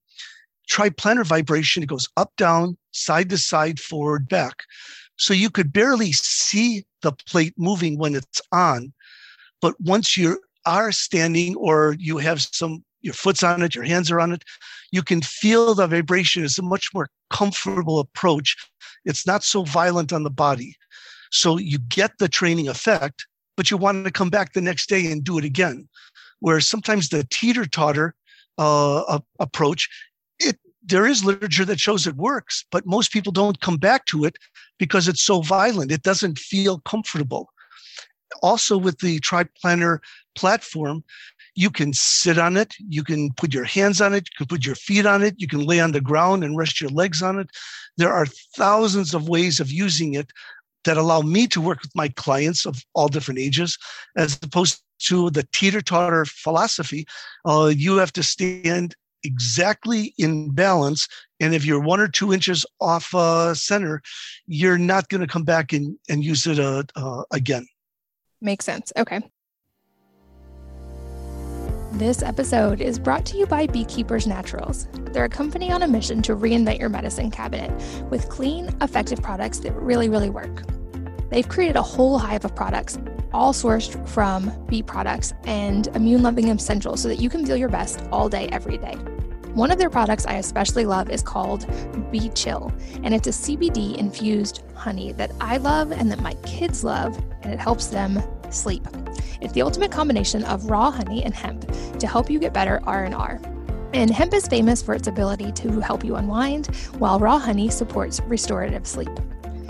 [0.70, 1.84] triplanar vibration.
[1.84, 4.64] It goes up, down, side to side, forward, back.
[5.18, 8.94] So you could barely see the plate moving when it's on.
[9.62, 14.12] But once you are standing or you have some, your foot's on it, your hands
[14.12, 14.44] are on it,
[14.92, 18.56] you can feel the vibration is a much more comfortable approach.
[19.06, 20.76] It's not so violent on the body.
[21.32, 23.26] So you get the training effect,
[23.58, 25.88] but you want to come back the next day and do it again.
[26.40, 28.14] Where sometimes the teeter totter
[28.58, 29.90] uh, approach
[30.40, 30.58] it
[30.88, 34.38] there is literature that shows it works, but most people don't come back to it
[34.78, 35.92] because it's so violent.
[35.92, 37.50] It doesn't feel comfortable.
[38.44, 40.00] Also, with the triplanar
[40.36, 41.04] platform,
[41.56, 44.66] you can sit on it, you can put your hands on it, you can put
[44.66, 47.40] your feet on it, you can lay on the ground and rest your legs on
[47.40, 47.50] it.
[47.98, 48.26] There are
[48.56, 50.32] thousands of ways of using it
[50.84, 53.78] that allow me to work with my clients of all different ages,
[54.18, 57.06] as opposed to the teeter totter philosophy.
[57.46, 58.96] Uh, you have to stand
[59.26, 61.08] exactly in balance.
[61.40, 64.02] And if you're one or two inches off uh, center,
[64.48, 67.68] you're not going to come back and, and use it uh, uh, again.
[68.42, 68.94] Makes sense.
[68.98, 69.22] Okay.
[71.94, 74.90] This episode is brought to you by Beekeepers Naturals.
[75.14, 77.72] They're a company on a mission to reinvent your medicine cabinet
[78.10, 80.64] with clean, effective products that really, really work.
[81.30, 83.00] They've created a whole hive of products,
[83.34, 87.70] all sourced from bee products and immune loving essentials so that you can feel your
[87.70, 88.98] best all day, every day.
[89.56, 91.66] One of their products I especially love is called
[92.12, 96.84] Bee Chill, and it's a CBD infused honey that I love and that my kids
[96.84, 98.86] love, and it helps them sleep.
[99.40, 103.40] It's the ultimate combination of raw honey and hemp to help you get better R&R.
[103.94, 108.20] And hemp is famous for its ability to help you unwind, while raw honey supports
[108.28, 109.18] restorative sleep.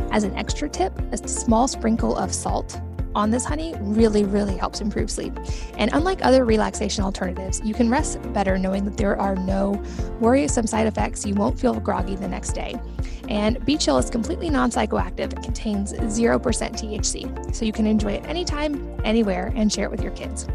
[0.10, 2.82] As an extra tip, a small sprinkle of salt
[3.16, 5.34] on this honey really, really helps improve sleep.
[5.78, 9.82] And unlike other relaxation alternatives, you can rest better knowing that there are no
[10.20, 11.26] worrisome side effects.
[11.26, 12.76] You won't feel groggy the next day.
[13.30, 15.34] And Bee Chill is completely non psychoactive.
[15.34, 20.02] It contains 0% THC, so you can enjoy it anytime, anywhere, and share it with
[20.02, 20.48] your kids.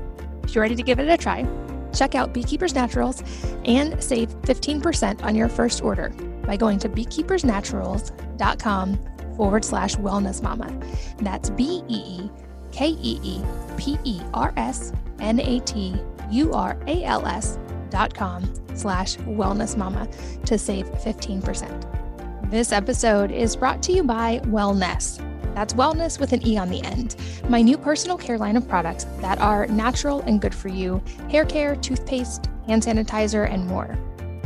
[0.45, 1.47] If you're ready to give it a try,
[1.95, 3.23] check out Beekeepers Naturals
[3.65, 6.11] and save 15% on your first order
[6.45, 8.99] by going to beekeepersnaturals.com
[9.37, 10.77] forward slash wellness mama.
[11.19, 12.31] That's B E E
[12.73, 13.43] K E E
[13.77, 15.97] P E R S N A T
[16.31, 17.59] U R A L S
[17.91, 20.09] dot com slash wellness mama
[20.47, 22.51] to save 15%.
[22.51, 25.25] This episode is brought to you by Wellnesse.
[25.55, 27.16] That's wellness with an E on the end.
[27.49, 31.45] My new personal care line of products that are natural and good for you hair
[31.45, 33.99] care, toothpaste, hand sanitizer, and more.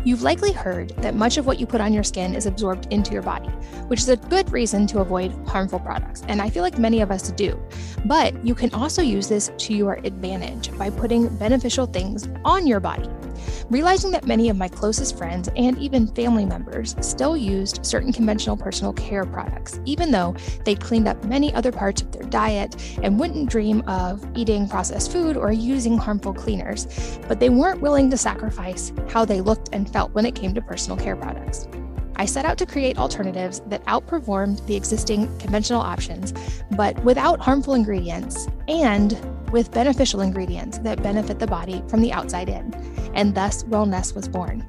[0.05, 3.13] You've likely heard that much of what you put on your skin is absorbed into
[3.13, 3.49] your body,
[3.89, 7.11] which is a good reason to avoid harmful products, and I feel like many of
[7.11, 7.59] us do.
[8.05, 12.81] But you can also use this to your advantage by putting beneficial things on your
[12.81, 13.09] body.
[13.71, 18.57] Realizing that many of my closest friends and even family members still used certain conventional
[18.57, 20.35] personal care products, even though
[20.65, 25.13] they'd cleaned up many other parts of their diet and wouldn't dream of eating processed
[25.13, 29.91] food or using harmful cleaners, but they weren't willing to sacrifice how they looked and
[29.91, 31.67] felt when it came to personal care products.
[32.17, 36.33] I set out to create alternatives that outperformed the existing conventional options,
[36.77, 39.19] but without harmful ingredients and
[39.51, 42.73] with beneficial ingredients that benefit the body from the outside in.
[43.15, 44.65] And thus, Wellnesse was born.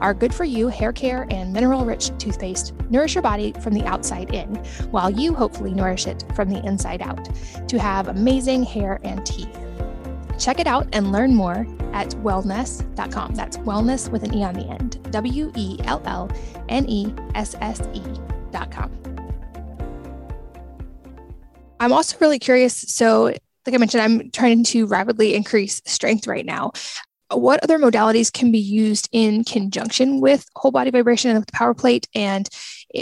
[0.00, 3.84] Our good for you hair care and mineral rich toothpaste nourish your body from the
[3.84, 4.56] outside in,
[4.90, 7.28] while you hopefully nourish it from the inside out
[7.68, 9.65] to have amazing hair and teeth.
[10.38, 13.34] Check it out and learn more at wellnesse.com.
[13.34, 15.10] That's wellness with an E on the end.
[15.10, 16.30] W E L L
[16.68, 18.90] N E S S E.com.
[21.80, 22.74] I'm also really curious.
[22.74, 26.72] So, like I mentioned, I'm trying to rapidly increase strength right now.
[27.32, 31.74] What other modalities can be used in conjunction with whole body vibration and the power
[31.74, 32.06] plate?
[32.14, 32.48] And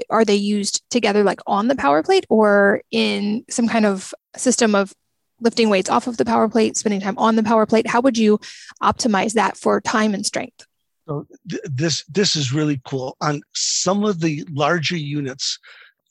[0.08, 4.74] are they used together, like on the power plate, or in some kind of system
[4.74, 4.94] of
[5.40, 7.86] lifting weights off of the power plate, spending time on the power plate?
[7.86, 8.38] How would you
[8.82, 10.66] optimize that for time and strength?
[11.06, 13.16] So th- this this is really cool.
[13.20, 15.58] On some of the larger units,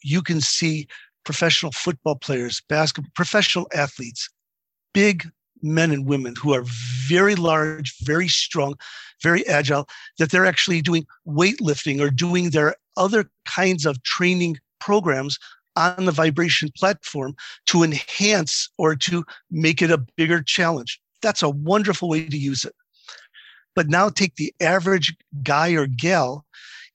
[0.04, 0.88] you can see
[1.26, 4.30] professional football players, basketball, professional athletes,
[4.94, 5.30] big
[5.62, 6.64] men and women who are
[7.08, 8.76] very large, very strong,
[9.22, 9.88] very agile,
[10.20, 15.40] that they're actually doing weightlifting or doing their other kinds of training programs
[15.76, 17.36] on the vibration platform
[17.68, 21.00] to enhance or to make it a bigger challenge.
[21.22, 22.74] That's a wonderful way to use it.
[23.76, 26.46] But now take the average guy or gal.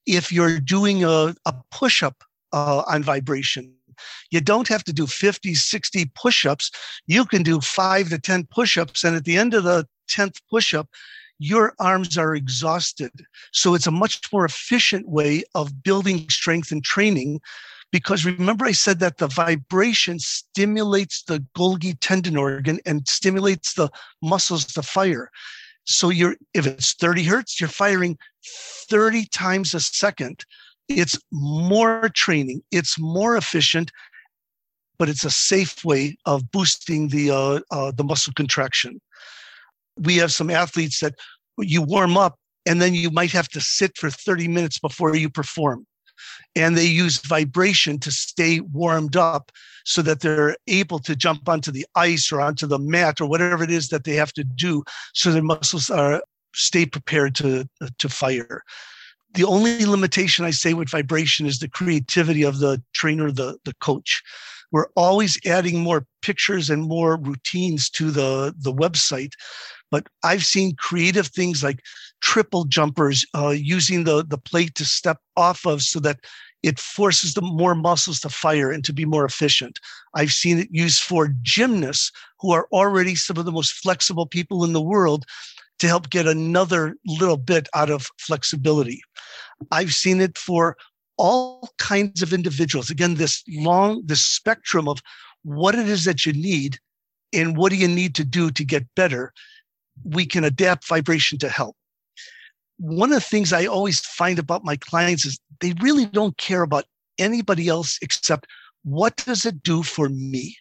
[0.06, 2.22] If you're doing a, a push up
[2.52, 3.74] uh, on vibration,
[4.30, 6.70] you don't have to do 50, 60 push ups.
[7.06, 9.02] You can do five to 10 push ups.
[9.04, 10.88] And at the end of the 10th push up,
[11.38, 13.12] your arms are exhausted.
[13.52, 17.40] So it's a much more efficient way of building strength and training
[17.90, 23.88] because remember I said that the vibration stimulates the Golgi tendon organ and stimulates the
[24.22, 25.30] muscles to fire.
[25.84, 28.18] So you're if it's 30 hertz, you're firing
[28.90, 30.44] 30 times a second.
[30.88, 33.90] It's more training, it's more efficient,
[34.98, 39.00] but it's a safe way of boosting the uh, uh, the muscle contraction.
[39.96, 41.14] We have some athletes that
[41.58, 45.30] you warm up and then you might have to sit for 30 minutes before you
[45.30, 45.86] perform.
[46.54, 49.52] And they use vibration to stay warmed up
[49.84, 53.64] so that they're able to jump onto the ice or onto the mat or whatever
[53.64, 54.82] it is that they have to do
[55.14, 56.22] so their muscles are
[56.54, 58.62] stay prepared to to fire
[59.34, 63.74] the only limitation I say with vibration is the creativity of the trainer, the, the
[63.80, 64.22] coach.
[64.70, 69.32] We're always adding more pictures and more routines to the, the website.
[69.90, 71.80] But I've seen creative things like
[72.20, 76.20] triple jumpers uh, using the, the plate to step off of so that
[76.62, 79.78] it forces the more muscles to fire and to be more efficient.
[80.14, 82.10] I've seen it used for gymnasts
[82.40, 85.24] who are already some of the most flexible people in the world
[85.78, 89.00] to help get another little bit out of flexibility.
[89.70, 90.76] I've seen it for
[91.16, 92.90] all kinds of individuals.
[92.90, 95.00] Again, this long, this spectrum of
[95.42, 96.78] what it is that you need
[97.32, 99.32] and what do you need to do to get better.
[100.04, 101.76] We can adapt vibration to help.
[102.78, 106.62] One of the things I always find about my clients is they really don't care
[106.62, 106.84] about
[107.18, 108.46] anybody else except
[108.84, 110.56] what does it do for me?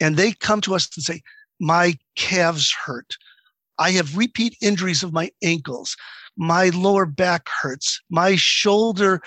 [0.00, 1.22] And they come to us and say,
[1.60, 3.16] my calves hurt.
[3.78, 5.96] I have repeat injuries of my ankles.
[6.36, 8.00] My lower back hurts.
[8.10, 9.20] My shoulder,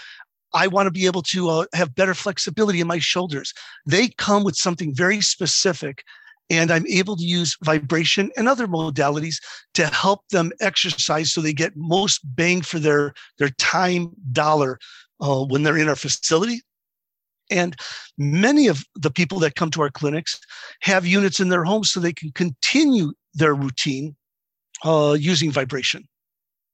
[0.53, 3.53] I want to be able to uh, have better flexibility in my shoulders.
[3.85, 6.03] They come with something very specific,
[6.51, 9.37] and I'm able to use vibration and other modalities
[9.73, 14.77] to help them exercise so they get most bang for their, their time dollar
[15.21, 16.61] uh, when they're in our facility.
[17.49, 17.75] And
[18.17, 20.37] many of the people that come to our clinics
[20.81, 24.17] have units in their homes so they can continue their routine
[24.83, 26.05] uh, using vibration.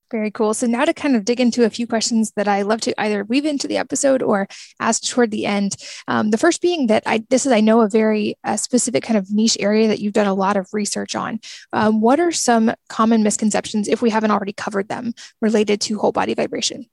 [0.10, 0.54] Very cool.
[0.54, 3.26] So now to kind of dig into a few questions that I love to either
[3.26, 4.48] weave into the episode or
[4.80, 5.76] ask toward the end.
[6.08, 9.18] Um, the first being that I this is I know a very uh, specific kind
[9.18, 11.42] of niche area that you've done a lot of research on.
[11.74, 16.14] Um, what are some common misconceptions, if we haven't already covered them, related to whole
[16.14, 16.86] body vibration?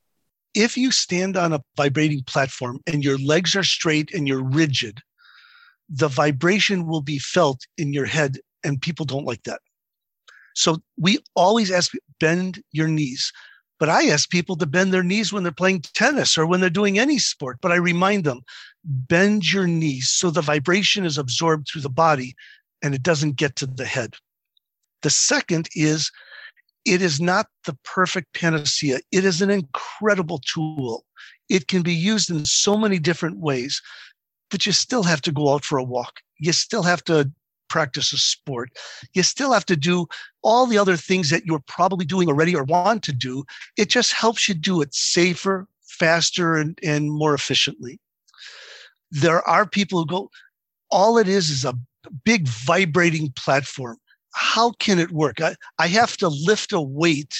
[0.54, 5.00] If you stand on a vibrating platform and your legs are straight and you're rigid,
[5.88, 9.60] the vibration will be felt in your head, and people don't like that.
[10.54, 13.32] So we always ask bend your knees.
[13.80, 16.70] But I ask people to bend their knees when they're playing tennis or when they're
[16.70, 17.58] doing any sport.
[17.60, 18.40] But I remind them
[18.84, 22.34] bend your knees so the vibration is absorbed through the body
[22.82, 24.14] and it doesn't get to the head.
[25.02, 26.10] The second is
[26.84, 29.00] it is not the perfect panacea.
[29.10, 31.04] It is an incredible tool.
[31.48, 33.82] It can be used in so many different ways,
[34.50, 36.20] but you still have to go out for a walk.
[36.38, 37.30] You still have to
[37.74, 38.70] practice a sport.
[39.14, 40.06] You still have to do
[40.44, 43.42] all the other things that you're probably doing already or want to do.
[43.76, 47.98] It just helps you do it safer, faster, and, and more efficiently.
[49.10, 50.30] There are people who go,
[50.92, 51.74] all it is is a
[52.24, 53.96] big vibrating platform.
[54.34, 55.40] How can it work?
[55.40, 57.34] I, I have to lift a weight.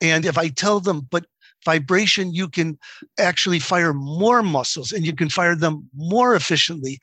[0.00, 1.26] And if I tell them, but
[1.64, 2.76] vibration, you can
[3.20, 6.98] actually fire more muscles and you can fire them more efficiently.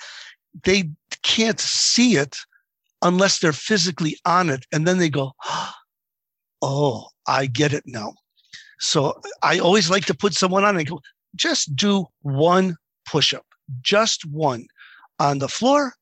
[0.66, 0.90] They
[1.24, 2.36] can't see it
[3.02, 4.66] unless they're physically on it.
[4.72, 5.34] And then they go,
[6.62, 8.14] oh, I get it now.
[8.80, 11.02] So I always like to put someone on and go,
[11.36, 12.76] just do one
[13.06, 13.46] push up,
[13.82, 14.68] just one
[15.20, 15.94] on the floor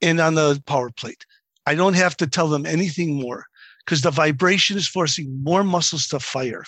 [0.00, 1.24] and on the power plate.
[1.66, 3.44] I don't have to tell them anything more
[3.84, 6.64] because the vibration is forcing more muscles to fire.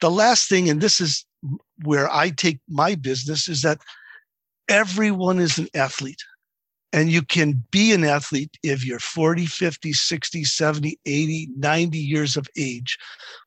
[0.00, 1.24] The last thing, and this is
[1.84, 3.80] where I take my business, is that
[4.68, 6.22] everyone is an athlete.
[6.92, 12.36] And you can be an athlete if you're 40, 50, 60, 70, 80, 90 years
[12.36, 12.98] of age.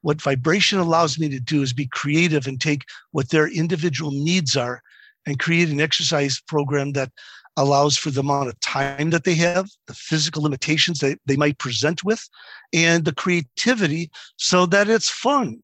[0.01, 4.55] What vibration allows me to do is be creative and take what their individual needs
[4.55, 4.83] are
[5.25, 7.11] and create an exercise program that
[7.57, 11.57] allows for the amount of time that they have, the physical limitations that they might
[11.57, 12.27] present with,
[12.73, 15.61] and the creativity so that it's fun.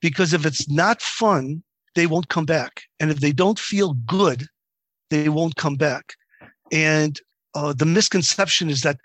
[0.00, 1.62] Because if it's not fun,
[1.94, 2.82] they won't come back.
[3.00, 4.46] And if they don't feel good,
[5.10, 6.14] they won't come back.
[6.72, 7.20] And
[7.54, 8.98] uh, the misconception is that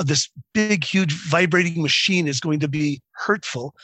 [0.00, 3.74] this big, huge vibrating machine is going to be hurtful.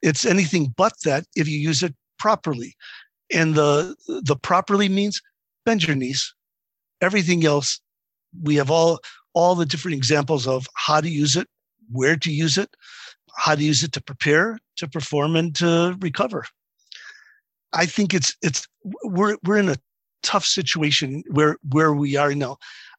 [0.00, 2.74] It's anything but that if you use it properly.
[3.32, 5.20] And the the properly means
[5.64, 6.34] bend your knees.
[7.00, 7.80] Everything else,
[8.42, 9.00] we have all
[9.34, 11.48] all the different examples of how to use it,
[11.90, 12.70] where to use it,
[13.36, 16.44] how to use it to prepare, to perform, and to recover.
[17.72, 18.68] I think it's it's
[19.04, 19.76] we're we're in a
[20.22, 22.56] tough situation where where we are now.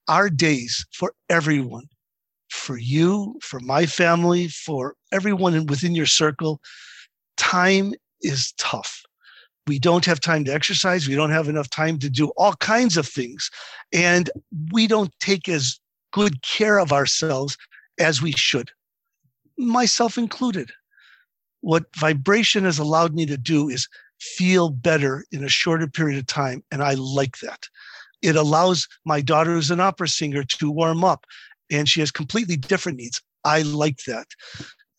[0.07, 1.87] Our days for everyone
[2.49, 6.61] for you for my family for everyone within your circle
[7.37, 9.01] time is tough.
[9.65, 11.07] We don't have time to exercise.
[11.07, 13.49] We don't have enough time to do all kinds of things.
[13.93, 14.29] And
[14.71, 15.79] we don't take as
[16.11, 17.57] good care of ourselves
[17.97, 18.69] as we should
[19.57, 20.71] myself included.
[21.61, 23.87] What vibration has allowed me to do is
[24.37, 26.63] feel better in a shorter period of time.
[26.71, 27.67] And I like that.
[28.21, 31.25] It allows my daughter, who's an opera singer, to warm up,
[31.69, 33.21] and she has completely different needs.
[33.43, 34.27] I like that.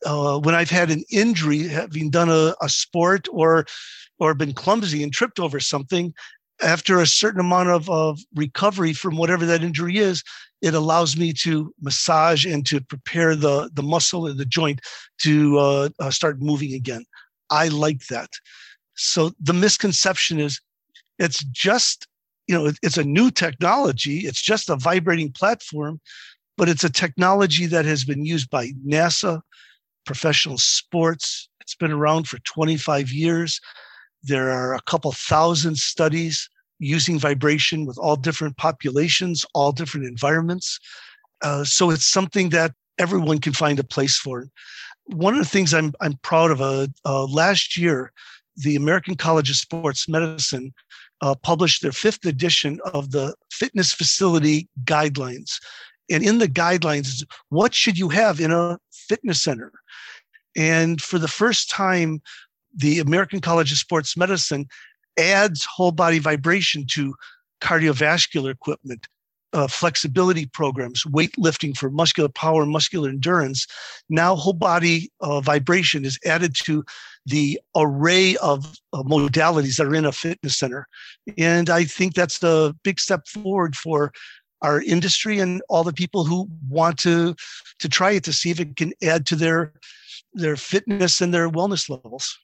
[0.05, 3.65] Uh, when I've had an injury, having done a, a sport or
[4.19, 6.15] or been clumsy and tripped over something,
[6.63, 10.23] after a certain amount of, of recovery from whatever that injury is,
[10.63, 14.81] it allows me to massage and to prepare the, the muscle and the joint
[15.19, 17.05] to uh, uh, start moving again.
[17.51, 18.31] I like that.
[18.95, 20.61] So the misconception is
[21.19, 22.07] it's just,
[22.47, 24.21] you know, it's a new technology.
[24.21, 26.01] It's just a vibrating platform,
[26.57, 29.41] but it's a technology that has been used by NASA,
[30.05, 31.49] professional sports.
[31.61, 33.61] It's been around for 25 years.
[34.23, 40.79] There are a couple thousand studies using vibration with all different populations, all different environments.
[41.43, 44.49] Uh, so it's something that everyone can find a place for.
[45.07, 46.61] One of the things I'm I'm proud of.
[46.61, 48.13] Uh, uh, last year,
[48.57, 50.73] the American College of Sports Medicine
[51.21, 55.61] uh, published their fifth edition of the fitness facility guidelines.
[56.11, 59.73] And in the guidelines, what should you have in a fitness center?
[60.57, 62.21] And for the first time,
[62.77, 64.67] the American College of Sports Medicine
[65.19, 67.15] adds whole body vibration to
[67.61, 69.09] cardiovascular equipment,
[69.55, 73.67] uh, flexibility programs, weightlifting for muscular power, muscular endurance.
[74.09, 76.85] Now, whole body uh, vibration is added to
[77.25, 80.87] the array of uh, modalities that are in a fitness center.
[81.39, 84.13] And I think that's a big step forward for
[84.61, 87.35] our industry and all the people who want to
[87.79, 89.73] to try it to see if it can add to their
[90.33, 92.39] their fitness and their wellness levels.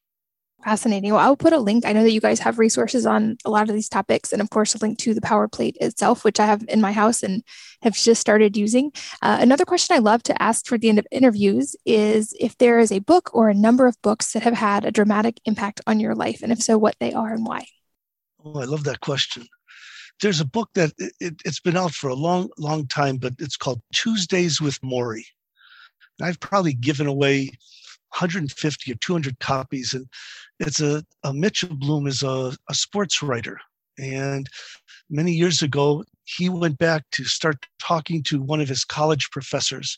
[0.64, 1.12] Fascinating.
[1.12, 1.86] Well, I'll put a link.
[1.86, 4.50] I know that you guys have resources on a lot of these topics, and of
[4.50, 7.42] course, a link to the Power Plate itself, which I have in my house and
[7.82, 8.92] have just started using.
[9.22, 12.78] Uh, another question I love to ask for the end of interviews is if there
[12.78, 15.98] is a book or a number of books that have had a dramatic impact on
[15.98, 17.64] your life, and if so, what they are and why.
[18.44, 19.46] Oh, I love that question.
[20.20, 23.56] There's a book that it, has been out for a long, long time, but it's
[23.56, 25.24] called Tuesdays with Morrie.
[26.20, 27.50] I've probably given away
[28.10, 29.94] 150 or 200 copies.
[29.94, 30.06] And
[30.58, 33.58] it's a, a Mitch Albom is a, a sports writer.
[33.98, 34.48] And
[35.10, 39.96] many years ago, he went back to start talking to one of his college professors.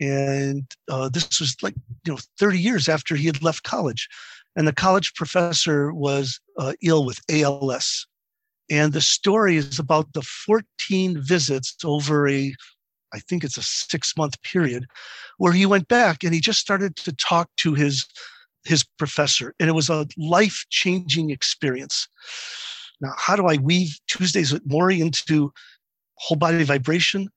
[0.00, 4.08] And uh, this was like, you know, 30 years after he had left college.
[4.56, 8.06] And the college professor was uh, ill with ALS.
[8.70, 12.52] And the story is about the 14 visits over a
[13.16, 14.86] I think it's a six month period,
[15.38, 18.06] where he went back and he just started to talk to his
[18.64, 22.08] his professor, and it was a life changing experience.
[23.00, 25.52] Now, how do I weave Tuesdays with Morrie into
[26.14, 27.28] whole body vibration?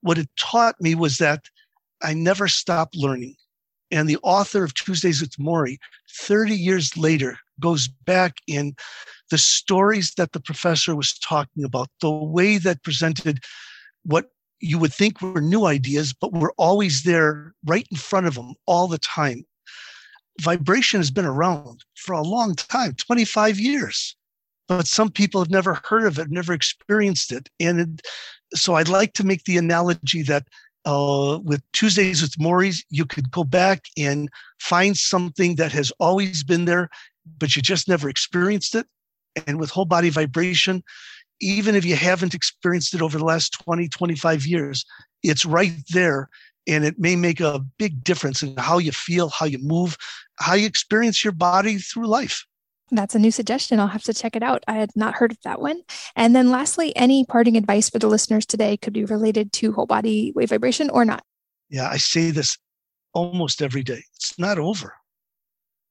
[0.00, 1.48] What it taught me was that
[2.02, 3.36] I never stopped learning.
[3.90, 5.78] And the author of Tuesdays with Morrie,
[6.10, 8.74] 30 years later, goes back in
[9.30, 13.40] the stories that the professor was talking about, the way that presented
[14.04, 14.30] what
[14.64, 18.54] you would think were new ideas, but we're always there right in front of them
[18.66, 19.44] all the time.
[20.40, 24.16] Vibration has been around for a long time 25 years
[24.68, 27.48] but some people have never heard of it, never experienced it.
[27.60, 28.02] And it,
[28.54, 30.44] so I'd like to make the analogy that
[30.86, 34.28] uh, with Tuesdays with Morrie's, you could go back and
[34.60, 36.88] find something that has always been there,
[37.38, 38.86] but you just never experienced it.
[39.46, 40.82] And with whole body vibration,
[41.40, 44.84] even if you haven't experienced it over the last 20, 25 years,
[45.22, 46.28] it's right there.
[46.66, 49.98] And it may make a big difference in how you feel, how you move,
[50.36, 52.46] how you experience your body through life.
[52.90, 53.80] That's a new suggestion.
[53.80, 54.62] I'll have to check it out.
[54.68, 55.82] I had not heard of that one.
[56.16, 59.86] And then, lastly, any parting advice for the listeners today could be related to whole
[59.86, 61.22] body wave vibration or not?
[61.70, 62.58] Yeah, I say this
[63.14, 64.02] almost every day.
[64.14, 64.94] It's not over.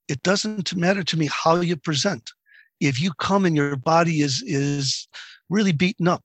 [0.08, 2.32] It doesn't matter to me how you present.
[2.80, 5.08] If you come and your body is is
[5.50, 6.24] really beaten up.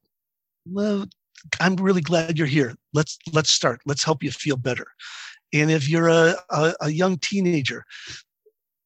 [0.67, 1.07] Well,
[1.61, 2.75] I'm really glad you're here.
[2.93, 3.81] Let's let's start.
[3.87, 4.87] Let's help you feel better.
[5.53, 7.85] And if you're a, a, a young teenager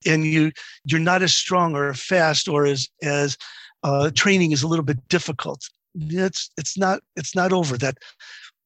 [0.07, 0.53] and you
[0.85, 3.37] you're not as strong or fast or as as
[3.83, 7.77] uh, training is a little bit difficult, it's it's not it's not over.
[7.77, 7.99] That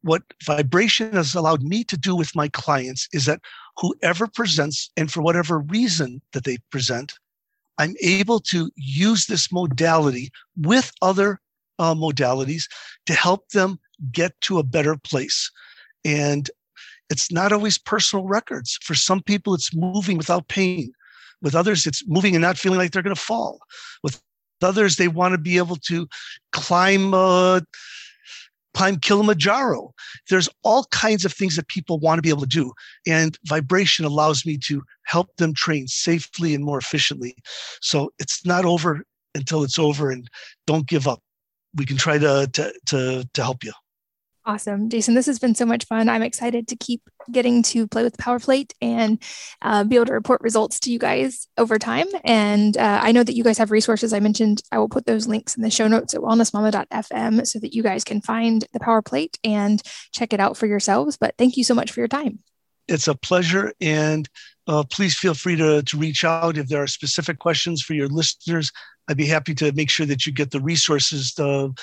[0.02, 3.40] what vibration has allowed me to do with my clients is that
[3.78, 7.14] whoever presents and for whatever reason that they present,
[7.78, 11.40] I'm able to use this modality with other
[11.78, 12.64] uh, modalities
[13.06, 13.78] to help them
[14.12, 15.50] get to a better place.
[16.04, 16.50] And
[17.10, 18.78] it's not always personal records.
[18.82, 20.92] For some people, it's moving without pain.
[21.42, 23.58] With others, it's moving and not feeling like they're going to fall.
[24.02, 24.20] With
[24.62, 26.08] others, they want to be able to
[26.52, 27.60] climb uh,
[28.74, 29.94] climb Kilimanjaro.
[30.28, 32.72] There's all kinds of things that people want to be able to do.
[33.06, 37.34] And vibration allows me to help them train safely and more efficiently.
[37.80, 39.02] So it's not over
[39.34, 40.28] until it's over and
[40.66, 41.22] don't give up.
[41.76, 43.72] We can try to, to, to, to help you.
[44.46, 44.88] Awesome.
[44.88, 46.08] Jason, this has been so much fun.
[46.08, 47.02] I'm excited to keep
[47.32, 49.20] getting to play with the Power Plate and
[49.60, 52.06] uh, be able to report results to you guys over time.
[52.22, 54.12] And uh, I know that you guys have resources.
[54.12, 57.74] I mentioned I will put those links in the show notes at wellnessmama.fm so that
[57.74, 61.16] you guys can find the Power Plate and check it out for yourselves.
[61.16, 62.38] But thank you so much for your time.
[62.86, 63.72] It's a pleasure.
[63.80, 64.28] And
[64.68, 68.06] uh, please feel free to, to reach out if there are specific questions for your
[68.06, 68.70] listeners.
[69.08, 71.74] I'd be happy to make sure that you get the resources to,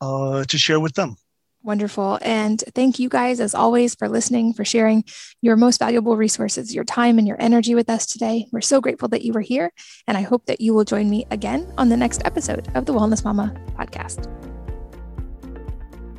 [0.00, 1.16] uh, to share with them.
[1.62, 2.18] Wonderful.
[2.22, 5.04] And thank you guys, as always, for listening, for sharing
[5.42, 8.46] your most valuable resources, your time and your energy with us today.
[8.50, 9.70] We're so grateful that you were here.
[10.06, 12.94] And I hope that you will join me again on the next episode of the
[12.94, 14.26] Wellness Mama podcast.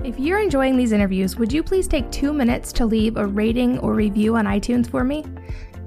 [0.04, 3.80] If you're enjoying these interviews, would you please take two minutes to leave a rating
[3.80, 5.26] or review on iTunes for me?